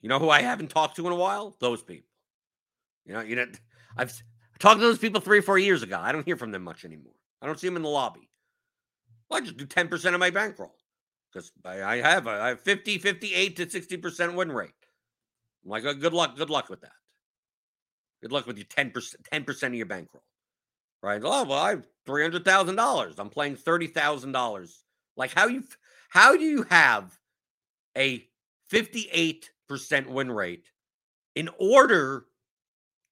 [0.00, 1.56] You know who I haven't talked to in a while?
[1.60, 2.08] Those people.
[3.04, 3.46] You know, you know,
[3.96, 4.12] I've
[4.58, 5.98] talked to those people three or four years ago.
[6.00, 7.14] I don't hear from them much anymore.
[7.42, 8.30] I don't see them in the lobby.
[9.28, 10.74] Well, I just do 10% of my bankroll
[11.32, 14.70] because I have a I have 50, 58 to 60% win rate.
[15.64, 16.92] I'm like, good luck, good luck with that.
[18.22, 18.92] Good luck with your 10%,
[19.32, 20.24] 10% of your bankroll.
[21.02, 21.20] Right?
[21.24, 23.14] Oh, well, I have $300,000.
[23.18, 24.70] I'm playing $30,000.
[25.16, 25.64] Like how you
[26.08, 27.18] how do you have
[27.96, 28.26] a
[28.72, 29.48] 58%
[30.08, 30.64] win rate
[31.34, 32.26] in order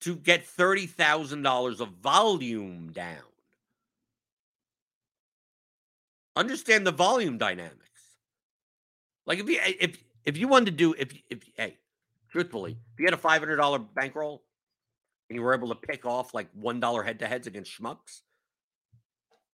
[0.00, 3.22] to get $30,000 of volume down?
[6.36, 7.88] Understand the volume dynamics.
[9.26, 11.76] Like if you eh, if if you wanted to do if if hey,
[12.30, 14.42] truthfully, if you had a $500 bankroll
[15.28, 18.22] and you were able to pick off like $1 head to heads against schmucks,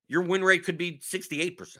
[0.08, 1.78] your win rate could be 68%.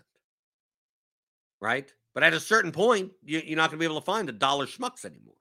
[1.60, 1.92] Right?
[2.14, 4.33] But at a certain point, you, are not going to be able to find a
[4.33, 5.35] dollar schmucks anymore.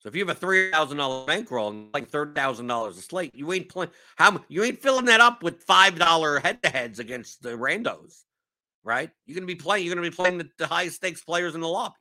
[0.00, 3.02] So if you have a three thousand dollar bankroll and like thirty thousand dollars a
[3.02, 3.90] slate, you ain't playing.
[4.14, 8.22] How you ain't filling that up with five dollar head to heads against the randos,
[8.84, 9.10] right?
[9.26, 9.84] You're gonna be playing.
[9.84, 11.96] You're gonna be playing the, the highest stakes players in the lobby.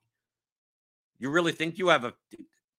[1.18, 2.14] You really think you have a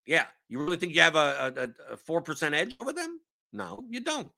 [0.06, 1.68] yeah, you really think you have a
[2.06, 3.20] four percent edge over them?
[3.52, 4.30] No, you don't.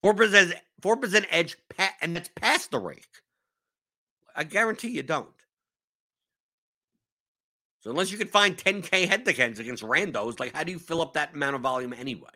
[0.00, 1.56] Four percent, four percent edge,
[2.00, 3.04] and that's past the rake.
[4.34, 5.28] I guarantee you don't.
[7.80, 10.78] So unless you can find 10k head to heads against randos, like how do you
[10.78, 12.30] fill up that amount of volume anyway?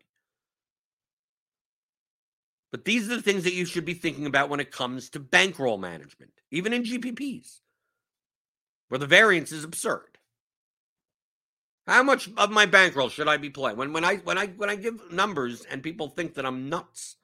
[2.70, 5.20] But these are the things that you should be thinking about when it comes to
[5.20, 7.60] bankroll management, even in GPPs,
[8.88, 10.18] where the variance is absurd.
[11.86, 13.78] How much of my bankroll should I be playing?
[13.78, 17.16] When when I when I when I give numbers and people think that I'm nuts,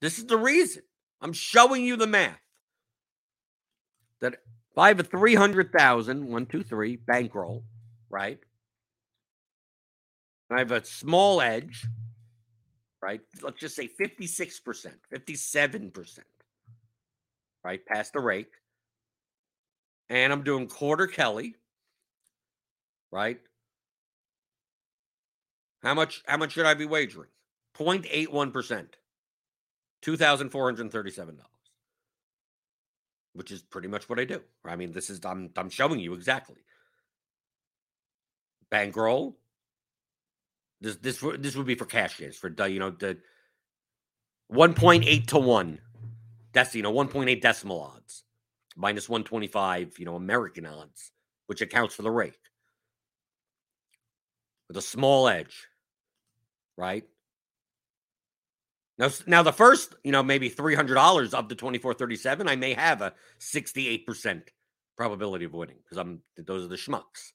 [0.00, 0.84] this is the reason.
[1.20, 2.41] I'm showing you the math.
[4.22, 7.64] That if I have a 300,000, one, two, three bankroll,
[8.08, 8.38] right?
[10.50, 11.84] I have a small edge,
[13.02, 13.20] right?
[13.42, 16.18] Let's just say 56%, 57%,
[17.64, 17.84] right?
[17.86, 18.52] Past the rake.
[20.08, 21.56] And I'm doing quarter Kelly,
[23.10, 23.40] right?
[25.82, 27.30] How much how much should I be wagering?
[27.76, 28.86] 0.81%.
[30.04, 31.38] $2,437.
[33.34, 34.42] Which is pretty much what I do.
[34.64, 36.64] I mean, this is I'm I'm showing you exactly.
[38.70, 39.38] Bankroll.
[40.80, 43.18] This this this would be for cash games for you know the
[44.52, 45.78] 1.8 to 1.
[46.52, 48.24] That's you know 1.8 decimal odds.
[48.74, 51.12] Minus 125, you know, American odds,
[51.46, 52.38] which accounts for the rake.
[54.68, 55.68] With a small edge
[56.76, 57.04] right?
[59.02, 62.14] Now, now the first, you know, maybe three hundred dollars up to twenty four thirty
[62.14, 64.48] seven, I may have a sixty eight percent
[64.96, 67.32] probability of winning because I'm those are the schmucks.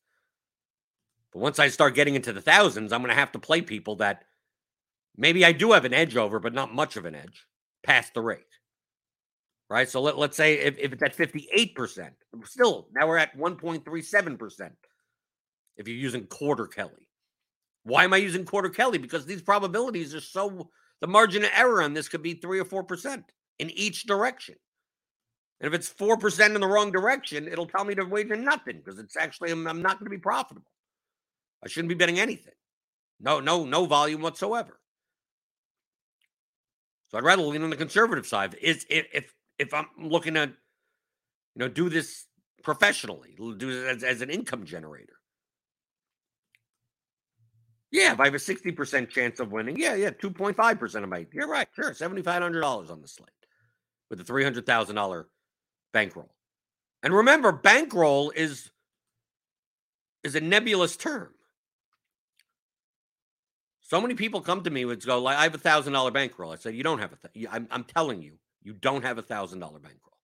[1.33, 3.97] But once I start getting into the thousands, I'm going to have to play people
[3.97, 4.23] that
[5.17, 7.45] maybe I do have an edge over, but not much of an edge
[7.83, 8.45] past the rake.
[9.69, 9.89] Right.
[9.89, 12.11] So let, let's say if, if it's at 58%,
[12.45, 14.71] still now we're at 1.37%
[15.75, 17.09] if you're using quarter Kelly.
[17.83, 18.99] Why am I using quarter Kelly?
[18.99, 20.69] Because these probabilities are so
[21.01, 23.25] the margin of error on this could be three or four percent
[23.59, 24.55] in each direction.
[25.59, 28.77] And if it's four percent in the wrong direction, it'll tell me to wager nothing
[28.77, 30.71] because it's actually I'm, I'm not going to be profitable.
[31.63, 32.53] I shouldn't be betting anything.
[33.19, 34.79] No, no, no volume whatsoever.
[37.09, 38.55] So I'd rather lean on the conservative side.
[38.61, 42.25] Is if if if I'm looking to, you know, do this
[42.63, 45.13] professionally, do it as, as an income generator.
[47.91, 51.47] Yeah, if I have a 60% chance of winning, yeah, yeah, 2.5% of my, you're
[51.47, 53.29] right, sure, $7,500 on the slate
[54.09, 55.25] with a $300,000
[55.93, 56.29] bankroll.
[57.03, 58.71] And remember, bankroll is
[60.23, 61.29] is a nebulous term.
[63.81, 66.51] So many people come to me with go like, "I have a thousand dollar bankroll."
[66.51, 67.29] I said, "You don't have a.
[67.29, 68.33] Th- I'm, I'm telling you,
[68.63, 70.17] you don't have a thousand dollar bankroll."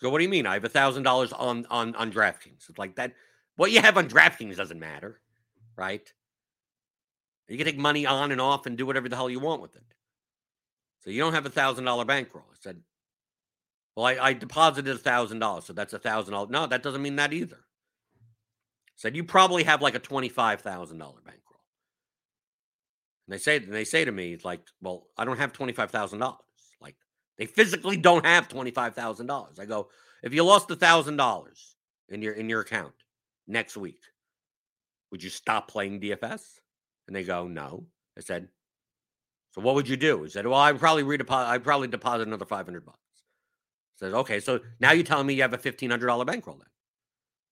[0.00, 0.46] So what do you mean?
[0.46, 2.68] I have a thousand dollars on on on DraftKings.
[2.68, 3.14] It's like that.
[3.56, 5.20] What you have on DraftKings doesn't matter
[5.76, 6.12] right?
[7.48, 9.74] You can take money on and off and do whatever the hell you want with
[9.74, 9.82] it.
[11.00, 12.44] So you don't have a thousand dollar bankroll.
[12.48, 12.80] I said,
[13.96, 16.50] well, I, I deposited a thousand dollars, so that's a thousand dollars.
[16.50, 17.56] No, that doesn't mean that either.
[17.56, 21.60] I said you probably have like a twenty five thousand dollar bankroll.
[23.26, 25.90] And they say and they say to me like, well, I don't have twenty five
[25.90, 26.38] thousand dollars.
[26.80, 26.94] Like
[27.36, 29.58] they physically don't have twenty five thousand dollars.
[29.58, 29.88] I go,
[30.22, 31.74] if you lost a thousand dollars
[32.08, 32.94] in your in your account
[33.48, 34.00] next week,
[35.10, 36.42] would you stop playing DFS?
[37.06, 37.86] And they go, no.
[38.16, 38.48] I said,
[39.52, 40.22] so what would you do?
[40.22, 42.98] He said, well, I'd probably redeposit, I'd probably deposit another 500 bucks.
[43.96, 46.68] Said, okay, so now you're telling me you have a $1,500 bankroll then,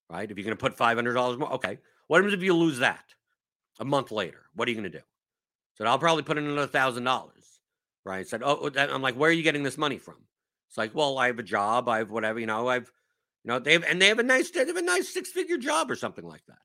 [0.09, 0.31] right?
[0.31, 1.79] If you're going to put $500 more, okay.
[2.07, 3.05] What happens if you lose that
[3.79, 4.45] a month later?
[4.55, 5.05] What are you going to do?
[5.05, 7.31] I said, I'll probably put in another $1,000,
[8.05, 8.27] right?
[8.27, 10.17] Said, oh, oh I'm like, where are you getting this money from?
[10.69, 11.89] It's like, well, I have a job.
[11.89, 12.91] I have whatever, you know, I've,
[13.45, 15.59] you know, they have, and they have a nice, they have a nice six figure
[15.59, 16.59] job or something like that.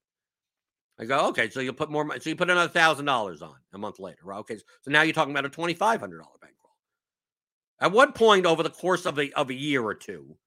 [1.00, 2.20] I go, okay, so you put more, money.
[2.20, 4.40] so you put another thousand dollars on a month later, right?
[4.40, 6.76] Okay, so now you're talking about a twenty five hundred dollar bankroll.
[7.80, 10.38] At what point over the course of a of a year or two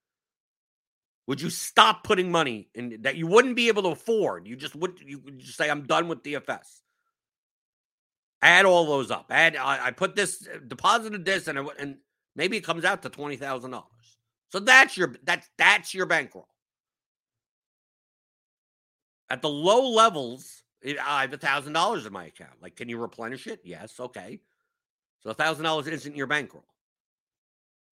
[1.27, 4.47] would you stop putting money in that you wouldn't be able to afford?
[4.47, 6.81] You just would you would just say, I'm done with DFS.
[8.43, 9.27] Add all those up.
[9.31, 11.97] Add I, I put this uh, deposited this and it, and
[12.37, 13.87] maybe it comes out to twenty thousand dollars.
[14.53, 16.49] So that's your that's that's your bankroll.
[19.29, 22.63] At the low levels, it, I have a thousand dollars in my account.
[22.63, 23.61] Like, can you replenish it?
[23.65, 23.99] Yes.
[23.99, 24.41] Okay.
[25.21, 26.65] So a thousand dollars isn't your bankroll.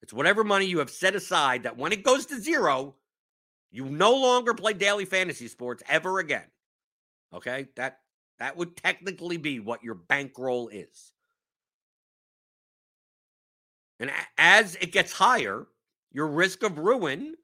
[0.02, 2.94] It's whatever money you have set aside that when it goes to zero,
[3.72, 6.44] you no longer play daily fantasy sports ever again.
[7.32, 7.68] Okay?
[7.76, 8.00] That
[8.38, 11.12] that would technically be what your bankroll is.
[13.98, 15.66] And as it gets higher,
[16.12, 17.34] your risk of ruin,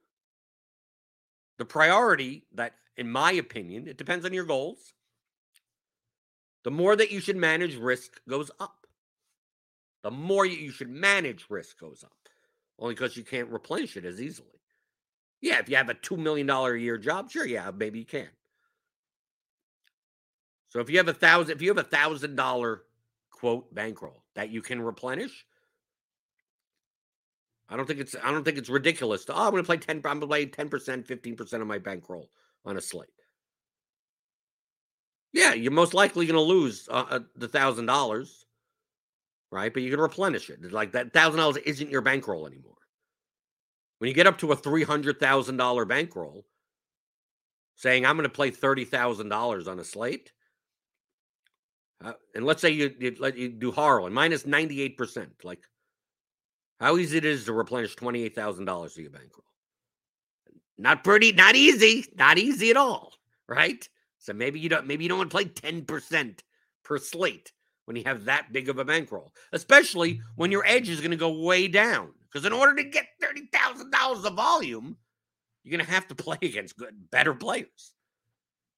[1.58, 4.92] the priority that in my opinion, it depends on your goals.
[6.64, 8.86] The more that you should manage risk goes up.
[10.02, 12.28] The more you should manage risk goes up,
[12.78, 14.60] only because you can't replenish it as easily.
[15.40, 18.28] Yeah, if you have a $2 million a year job, sure, yeah, maybe you can.
[20.68, 22.82] So if you have a thousand, if you have a thousand dollar
[23.30, 25.46] quote bankroll that you can replenish,
[27.70, 29.96] I don't think it's I don't think it's ridiculous to oh I'm gonna play 10
[29.96, 32.28] I'm gonna play 10%, 15% of my bankroll
[32.64, 33.08] on a slate.
[35.32, 38.46] Yeah, you're most likely going to lose uh, uh, the thousand dollars,
[39.52, 39.72] right?
[39.72, 40.72] But you can replenish it.
[40.72, 42.74] Like that thousand dollars isn't your bankroll anymore.
[43.98, 46.46] When you get up to a three hundred thousand dollar bankroll,
[47.76, 50.32] saying I'm going to play thirty thousand dollars on a slate,
[52.04, 55.60] uh, and let's say you you, let you do Harlan minus ninety eight percent, like
[56.80, 59.44] how easy it is to replenish twenty eight thousand dollars to your bankroll.
[60.80, 63.12] Not pretty, not easy, not easy at all,
[63.46, 63.86] right?
[64.18, 66.38] So maybe you don't maybe you don't want to play 10%
[66.84, 67.52] per slate
[67.84, 71.18] when you have that big of a bankroll, especially when your edge is going to
[71.18, 72.12] go way down.
[72.22, 74.96] Because in order to get $30,000 of volume,
[75.64, 77.92] you're going to have to play against good, better players.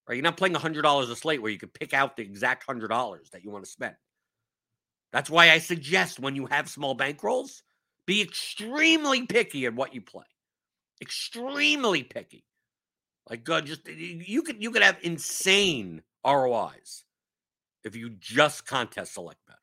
[0.09, 0.16] Right?
[0.16, 3.44] You're not playing $100 a slate where you can pick out the exact $100 that
[3.44, 3.94] you want to spend.
[5.12, 7.62] That's why I suggest when you have small bankrolls,
[8.07, 10.24] be extremely picky at what you play
[11.03, 12.44] extremely picky.
[13.28, 17.05] Like God, just you could you could have insane ROIs
[17.84, 19.59] if you just contest select better.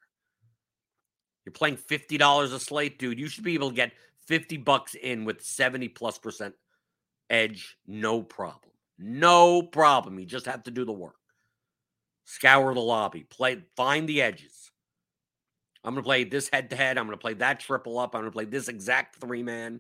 [1.46, 3.20] You're playing $50 a slate, dude.
[3.20, 3.94] You should be able to get
[4.28, 6.54] 50 bucks in with 70 plus percent
[7.30, 8.74] edge, no problem.
[8.98, 10.20] No problem.
[10.20, 11.16] You just have to do the work.
[12.26, 14.72] Scour the lobby, play, find the edges.
[15.84, 16.98] I'm going to play this head to head.
[16.98, 18.14] I'm going to play that triple up.
[18.14, 19.80] I'm going to play this exact three man,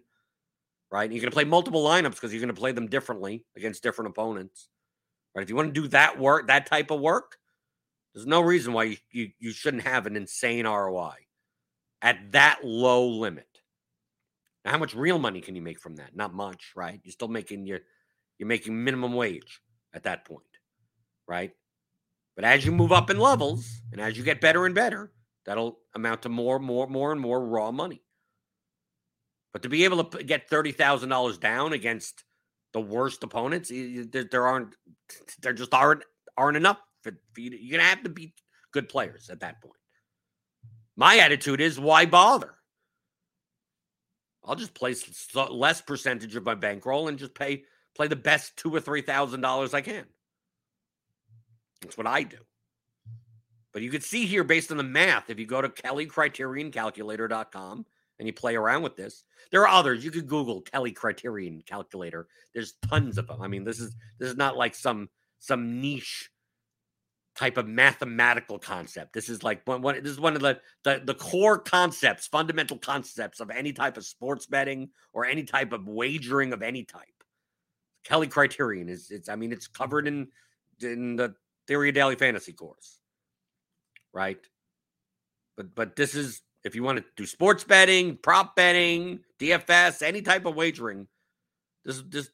[0.91, 1.11] right?
[1.11, 4.09] You're going to play multiple lineups because you're going to play them differently against different
[4.09, 4.69] opponents,
[5.35, 5.43] right?
[5.43, 7.37] If you want to do that work, that type of work,
[8.13, 11.13] there's no reason why you, you, you shouldn't have an insane ROI
[12.01, 13.45] at that low limit.
[14.65, 16.15] Now, how much real money can you make from that?
[16.15, 16.99] Not much, right?
[17.03, 17.79] You're still making your
[18.37, 19.61] you're making minimum wage
[19.93, 20.43] at that point,
[21.27, 21.51] right?
[22.35, 25.11] But as you move up in levels and as you get better and better,
[25.45, 28.01] that'll amount to more, more, more, and more raw money.
[29.53, 32.23] But to be able to get thirty thousand dollars down against
[32.73, 34.75] the worst opponents, there aren't,
[35.41, 36.03] there just aren't
[36.37, 37.51] aren't enough for, for you.
[37.51, 38.33] You're gonna have to beat
[38.71, 39.75] good players at that point.
[40.95, 42.53] My attitude is, why bother?
[44.43, 47.63] I'll just place less percentage of my bankroll and just pay
[47.95, 50.05] play the best two or three thousand dollars I can.
[51.81, 52.37] That's what I do.
[53.71, 57.85] But you can see here, based on the math, if you go to kellycriterioncalculator.com
[58.19, 60.03] and you play around with this, there are others.
[60.03, 62.27] You could Google Kelly Criterion Calculator.
[62.53, 63.41] There's tons of them.
[63.41, 65.09] I mean, this is this is not like some
[65.39, 66.29] some niche
[67.35, 69.13] type of mathematical concept.
[69.13, 72.77] This is like one, one this is one of the, the the core concepts, fundamental
[72.77, 77.05] concepts of any type of sports betting or any type of wagering of any type.
[78.03, 80.27] Kelly Criterion is it's I mean it's covered in
[80.81, 81.35] in the
[81.67, 82.99] Theory of Daily Fantasy course.
[84.13, 84.39] Right?
[85.55, 90.21] But but this is if you want to do sports betting, prop betting, DFS, any
[90.21, 91.07] type of wagering,
[91.83, 92.29] this is this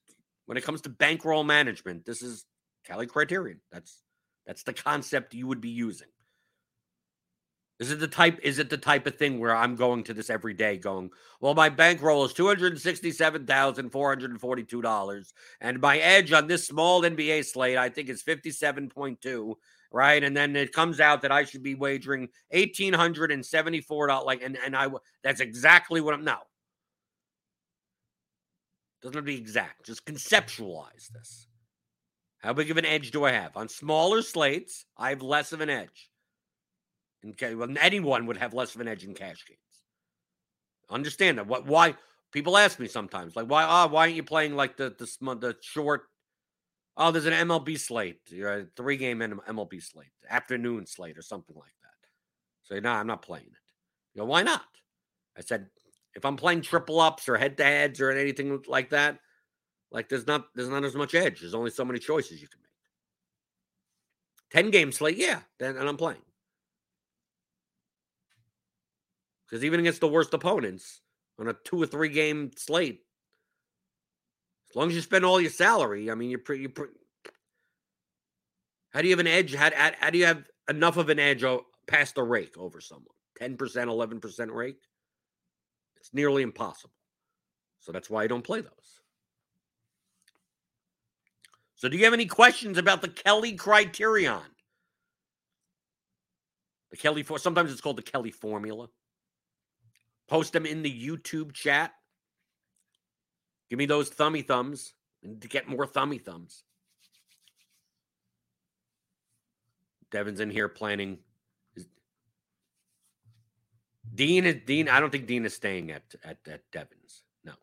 [0.46, 2.44] when it comes to bankroll management, this is
[2.86, 3.62] Kelly Criterion.
[3.72, 4.04] That's
[4.46, 6.10] that's the concept you would be using.
[7.80, 10.30] Is it the type is it the type of thing where I'm going to this
[10.30, 17.46] every day going, well, my bankroll is $267,442 and my edge on this small NBA
[17.46, 19.56] slate I think is 57.2,
[19.96, 20.26] right?
[20.26, 24.90] And then it comes out that I should be wagering $1874 like and and I
[25.24, 26.42] that's exactly what I'm now.
[29.02, 31.48] Doesn't have to be exact, just conceptualize this.
[32.40, 33.56] How big of an edge do I have?
[33.56, 36.12] On smaller slates, I have less of an edge.
[37.30, 39.60] Okay, well, anyone would have less of an edge in cash games.
[40.90, 41.48] Understand that?
[41.48, 41.66] What?
[41.66, 41.96] Why?
[42.34, 43.64] People ask me sometimes, like, why?
[43.64, 46.04] Ah, why aren't you playing like the the the short?
[46.98, 51.56] Oh, there's an MLB slate, you're a three game MLB slate, afternoon slate, or something
[51.56, 52.08] like that.
[52.64, 53.74] So no, I'm not playing it.
[54.14, 54.64] You know, why not?
[55.38, 55.68] I said,
[56.14, 59.20] if I'm playing triple ups or head to heads or anything like that,
[59.92, 61.42] like there's not there's not as much edge.
[61.42, 62.72] There's only so many choices you can make.
[64.52, 66.22] 10 game slate, yeah, then and I'm playing.
[69.46, 71.02] Because even against the worst opponents
[71.40, 73.05] on a two or three game slate,
[74.76, 76.68] as long as you spend all your salary, I mean, you're pretty.
[76.68, 76.92] Pretty
[78.90, 79.56] how do you have an edge?
[79.56, 81.46] How, how, how do you have enough of an edge
[81.88, 83.08] past the rake over someone?
[83.42, 84.82] 10%, 11% rake?
[85.96, 86.94] It's nearly impossible.
[87.80, 88.72] So that's why I don't play those.
[91.76, 94.42] So, do you have any questions about the Kelly criterion?
[96.92, 98.88] The Kelly for sometimes it's called the Kelly formula.
[100.28, 101.94] Post them in the YouTube chat.
[103.70, 104.94] Give me those thummy thumbs
[105.24, 106.64] and to get more thummy thumbs.
[110.12, 111.20] Devin's in here planning.
[114.14, 114.88] Dean is Dean.
[114.88, 117.24] I don't think Dean is staying at at, at Devin's.
[117.44, 117.54] No,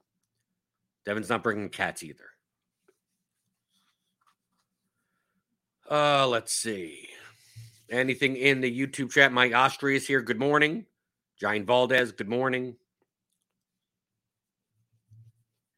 [1.06, 2.24] Devin's not bringing cats either.
[5.90, 7.08] Uh, let's see.
[7.90, 9.32] Anything in the YouTube chat?
[9.32, 10.22] Mike Ostry is here.
[10.22, 10.86] Good morning.
[11.38, 12.76] Giant Valdez, good morning.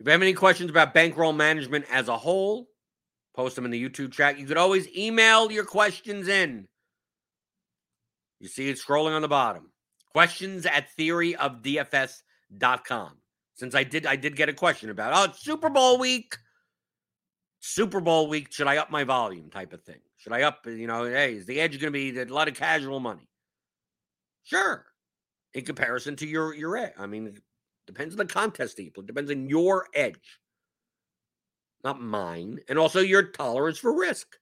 [0.05, 2.69] If you have any questions about bankroll management as a whole,
[3.35, 4.39] post them in the YouTube chat.
[4.39, 6.69] You could always email your questions in.
[8.39, 9.73] You see it scrolling on the bottom.
[10.13, 13.13] Questions at theoryofdfs.com.
[13.55, 16.37] Since I did I did get a question about oh Super Bowl week.
[17.61, 20.01] Super Bowl week, should I up my volume type of thing?
[20.19, 22.53] Should I up, you know, hey, is the edge going to be a lot of
[22.53, 23.27] casual money?
[24.43, 24.85] Sure.
[25.55, 26.93] In comparison to your your edge.
[26.99, 27.41] I mean,
[27.87, 29.03] depends on the contest people.
[29.03, 30.41] It depends on your edge.
[31.83, 32.61] Not mine.
[32.69, 34.37] And also your tolerance for risk.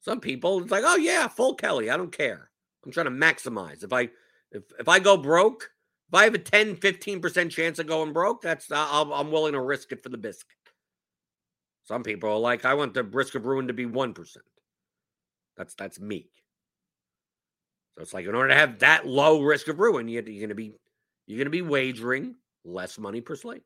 [0.00, 1.90] Some people, it's like, oh yeah, full Kelly.
[1.90, 2.50] I don't care.
[2.84, 3.82] I'm trying to maximize.
[3.82, 4.08] If I
[4.52, 5.70] if if I go broke,
[6.08, 9.60] if I have a 10, 15% chance of going broke, that's I'll, I'm willing to
[9.60, 10.56] risk it for the biscuit.
[11.84, 14.36] Some people are like, I want the risk of ruin to be 1%.
[15.56, 16.28] That's that's me.
[17.94, 20.54] So it's like in order to have that low risk of ruin, you're, you're gonna
[20.54, 20.74] be
[21.26, 23.62] you're gonna be wagering less money per slate.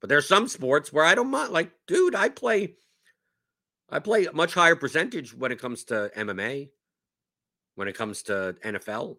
[0.00, 1.52] But there's some sports where I don't mind.
[1.52, 2.74] Like, dude, I play,
[3.90, 6.70] I play a much higher percentage when it comes to MMA,
[7.74, 9.16] when it comes to NFL,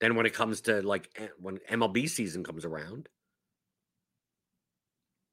[0.00, 1.08] than when it comes to like
[1.40, 3.08] when MLB season comes around.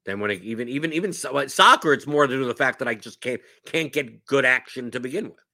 [0.04, 2.80] Then when it, even even even uh, soccer, it's more to do with the fact
[2.80, 5.44] that I just can't can't get good action to begin with.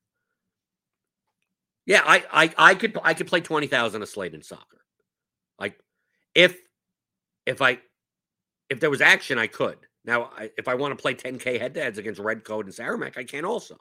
[1.89, 4.84] Yeah, I I I could I could play twenty thousand a slate in soccer.
[5.59, 5.80] Like
[6.34, 6.55] if
[7.47, 7.78] if I
[8.68, 9.78] if there was action, I could.
[10.05, 12.74] Now, I, if I want to play 10k head to heads against Red Code and
[12.74, 13.78] Saramek, I can also.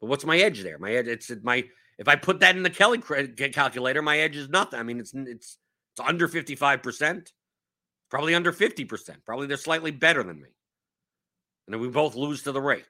[0.00, 0.78] But what's my edge there?
[0.78, 1.64] My edge, it's my
[1.98, 4.80] if I put that in the Kelly calculator, my edge is nothing.
[4.80, 5.56] I mean, it's it's
[5.92, 7.32] it's under 55 percent,
[8.10, 9.24] probably under 50 percent.
[9.24, 10.48] Probably they're slightly better than me,
[11.68, 12.84] and then we both lose to the rake.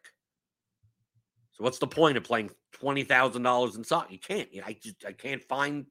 [1.53, 2.51] So what's the point of playing
[2.81, 4.13] twenty thousand dollars in soccer?
[4.13, 4.49] You can't.
[4.65, 5.87] I just I can't find.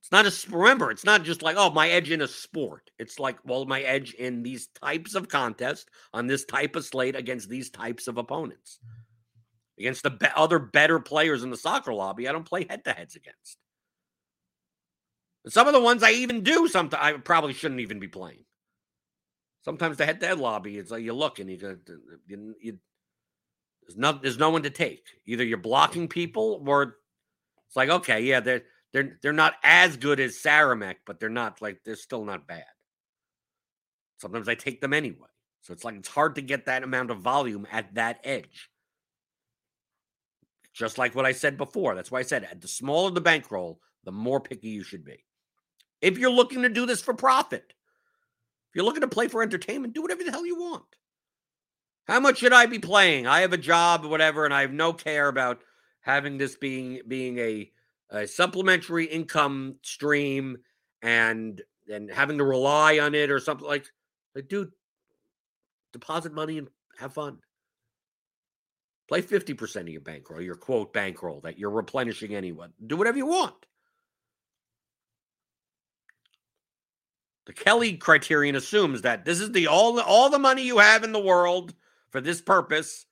[0.00, 0.90] It's not a remember.
[0.90, 2.90] It's not just like oh my edge in a sport.
[2.98, 7.16] It's like well my edge in these types of contests on this type of slate
[7.16, 8.78] against these types of opponents,
[9.78, 12.28] against the be- other better players in the soccer lobby.
[12.28, 13.58] I don't play head to heads against.
[15.44, 18.44] And some of the ones I even do, sometimes I probably shouldn't even be playing.
[19.64, 21.78] Sometimes the head to head lobby, it's like uh, you look and you
[22.26, 22.78] you, you
[23.88, 25.06] there's no there's no one to take.
[25.26, 26.10] Either you're blocking mm.
[26.10, 26.96] people or
[27.66, 28.62] it's like, okay, yeah, they're
[28.92, 32.64] they're they're not as good as Saramek, but they're not like they're still not bad.
[34.18, 35.28] Sometimes I take them anyway.
[35.62, 38.68] So it's like it's hard to get that amount of volume at that edge.
[40.74, 41.94] Just like what I said before.
[41.94, 45.24] That's why I said the smaller the bankroll, the more picky you should be.
[46.00, 47.72] If you're looking to do this for profit,
[48.68, 50.84] if you're looking to play for entertainment, do whatever the hell you want.
[52.08, 53.26] How much should I be playing?
[53.26, 55.60] I have a job, whatever, and I have no care about
[56.00, 57.70] having this being being a,
[58.10, 60.56] a supplementary income stream
[61.02, 61.60] and
[61.92, 63.86] and having to rely on it or something like
[64.34, 64.72] like dude,
[65.92, 67.38] deposit money and have fun.
[69.06, 73.26] Play 50% of your bankroll, your quote bankroll that you're replenishing anyone Do whatever you
[73.26, 73.54] want.
[77.44, 81.12] The Kelly criterion assumes that this is the all all the money you have in
[81.12, 81.74] the world
[82.10, 83.06] for this purpose.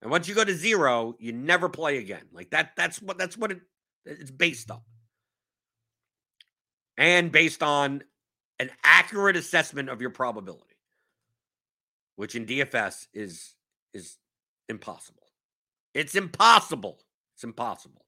[0.00, 2.24] And once you go to zero, you never play again.
[2.32, 3.60] Like that, that's what that's what it,
[4.04, 4.80] it's based on.
[6.98, 8.02] And based on
[8.58, 10.76] an accurate assessment of your probability,
[12.16, 13.54] which in DFS is
[13.94, 14.18] is
[14.68, 15.22] impossible.
[15.94, 16.98] It's impossible.
[17.34, 18.04] It's impossible.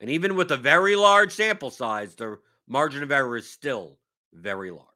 [0.00, 2.38] And even with a very large sample size, the
[2.68, 3.98] margin of error is still
[4.32, 4.86] very large.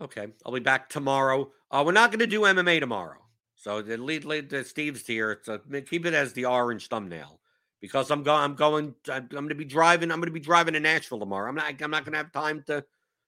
[0.00, 1.50] Okay, I'll be back tomorrow.
[1.70, 3.18] Uh, we're not going to do MMA tomorrow,
[3.54, 5.40] so the lead, lead the Steve's here.
[5.42, 7.40] So keep it as the orange thumbnail
[7.80, 8.42] because I'm going.
[8.42, 8.94] I'm going.
[9.08, 10.10] I'm going to be driving.
[10.10, 11.48] I'm going to be driving to Nashville tomorrow.
[11.48, 11.80] I'm not.
[11.82, 12.84] I'm not going to have time to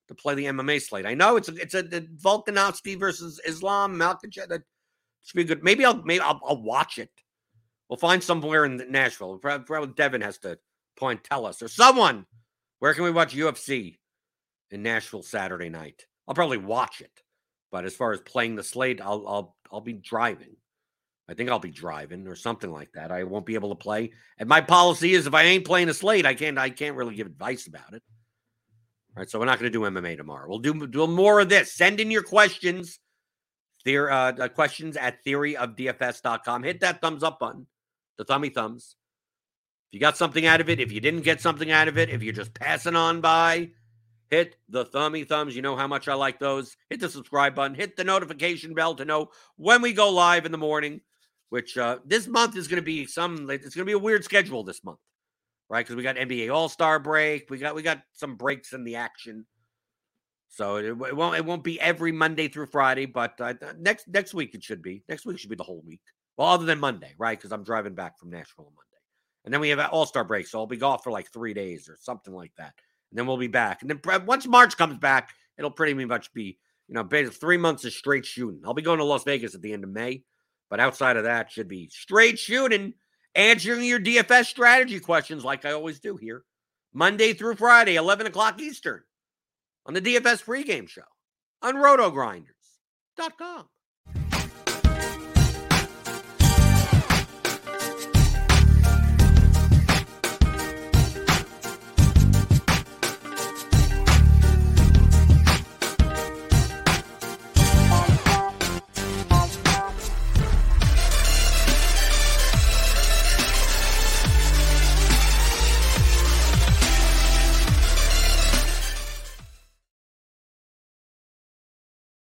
[0.09, 1.07] to play the MMA slate.
[1.07, 3.97] I know it's a, it's a, a Volkanovski versus Islam.
[3.97, 4.49] Makhachev.
[4.49, 4.63] That
[5.25, 5.63] should be good.
[5.63, 7.11] Maybe I'll maybe I'll, I'll, watch it.
[7.89, 9.39] We'll find somewhere in Nashville.
[9.39, 10.59] Probably Devin has to
[10.97, 12.27] point tell us or someone.
[12.79, 13.99] Where can we watch UFC
[14.71, 16.07] in Nashville Saturday night?
[16.27, 17.11] I'll probably watch it.
[17.71, 20.57] But as far as playing the slate, I'll I'll I'll be driving.
[21.29, 23.11] I think I'll be driving or something like that.
[23.11, 24.13] I won't be able to play.
[24.39, 27.15] And my policy is if I ain't playing a slate, I can't I can't really
[27.15, 28.03] give advice about it.
[29.15, 30.49] All right, so we're not going to do MMA tomorrow.
[30.49, 31.73] We'll do do more of this.
[31.73, 32.99] Send in your questions.
[33.87, 36.63] Theor, uh, questions at theoryofdfs.com.
[36.63, 37.67] Hit that thumbs up button,
[38.17, 38.97] the thummy thumbs.
[39.91, 42.09] If you got something out of it, if you didn't get something out of it,
[42.09, 43.71] if you're just passing on by,
[44.33, 45.55] hit the thummy thumbs.
[45.55, 46.75] You know how much I like those.
[46.89, 50.53] Hit the subscribe button, hit the notification bell to know when we go live in
[50.53, 51.03] the morning,
[51.51, 54.25] which uh, this month is going to be some, it's going to be a weird
[54.25, 54.99] schedule this month,
[55.69, 55.85] right?
[55.85, 57.51] Because we got NBA All Star break.
[57.51, 59.45] We got, we got some breaks in the action.
[60.49, 64.35] So it, it, won't it won't be every Monday through Friday, but uh, next next
[64.35, 65.03] week it should be.
[65.09, 66.01] Next week should be the whole week.
[66.37, 67.39] Well, other than Monday, right?
[67.39, 69.03] Because I'm driving back from Nashville on Monday,
[69.45, 71.89] and then we have All Star break, so I'll be off for like three days
[71.89, 72.75] or something like that
[73.13, 73.83] and then we'll be back.
[73.83, 76.59] And then once March comes back, it'll pretty much be,
[76.89, 78.63] you know, three months of straight shooting.
[78.65, 80.25] I'll be going to Las Vegas at the end of May,
[80.71, 82.95] but outside of that, should be straight shooting,
[83.35, 86.45] answering your DFS strategy questions like I always do here,
[86.95, 89.03] Monday through Friday, 11 o'clock Eastern,
[89.85, 91.03] on the DFS pregame show
[91.61, 93.69] on rotogrinders.com.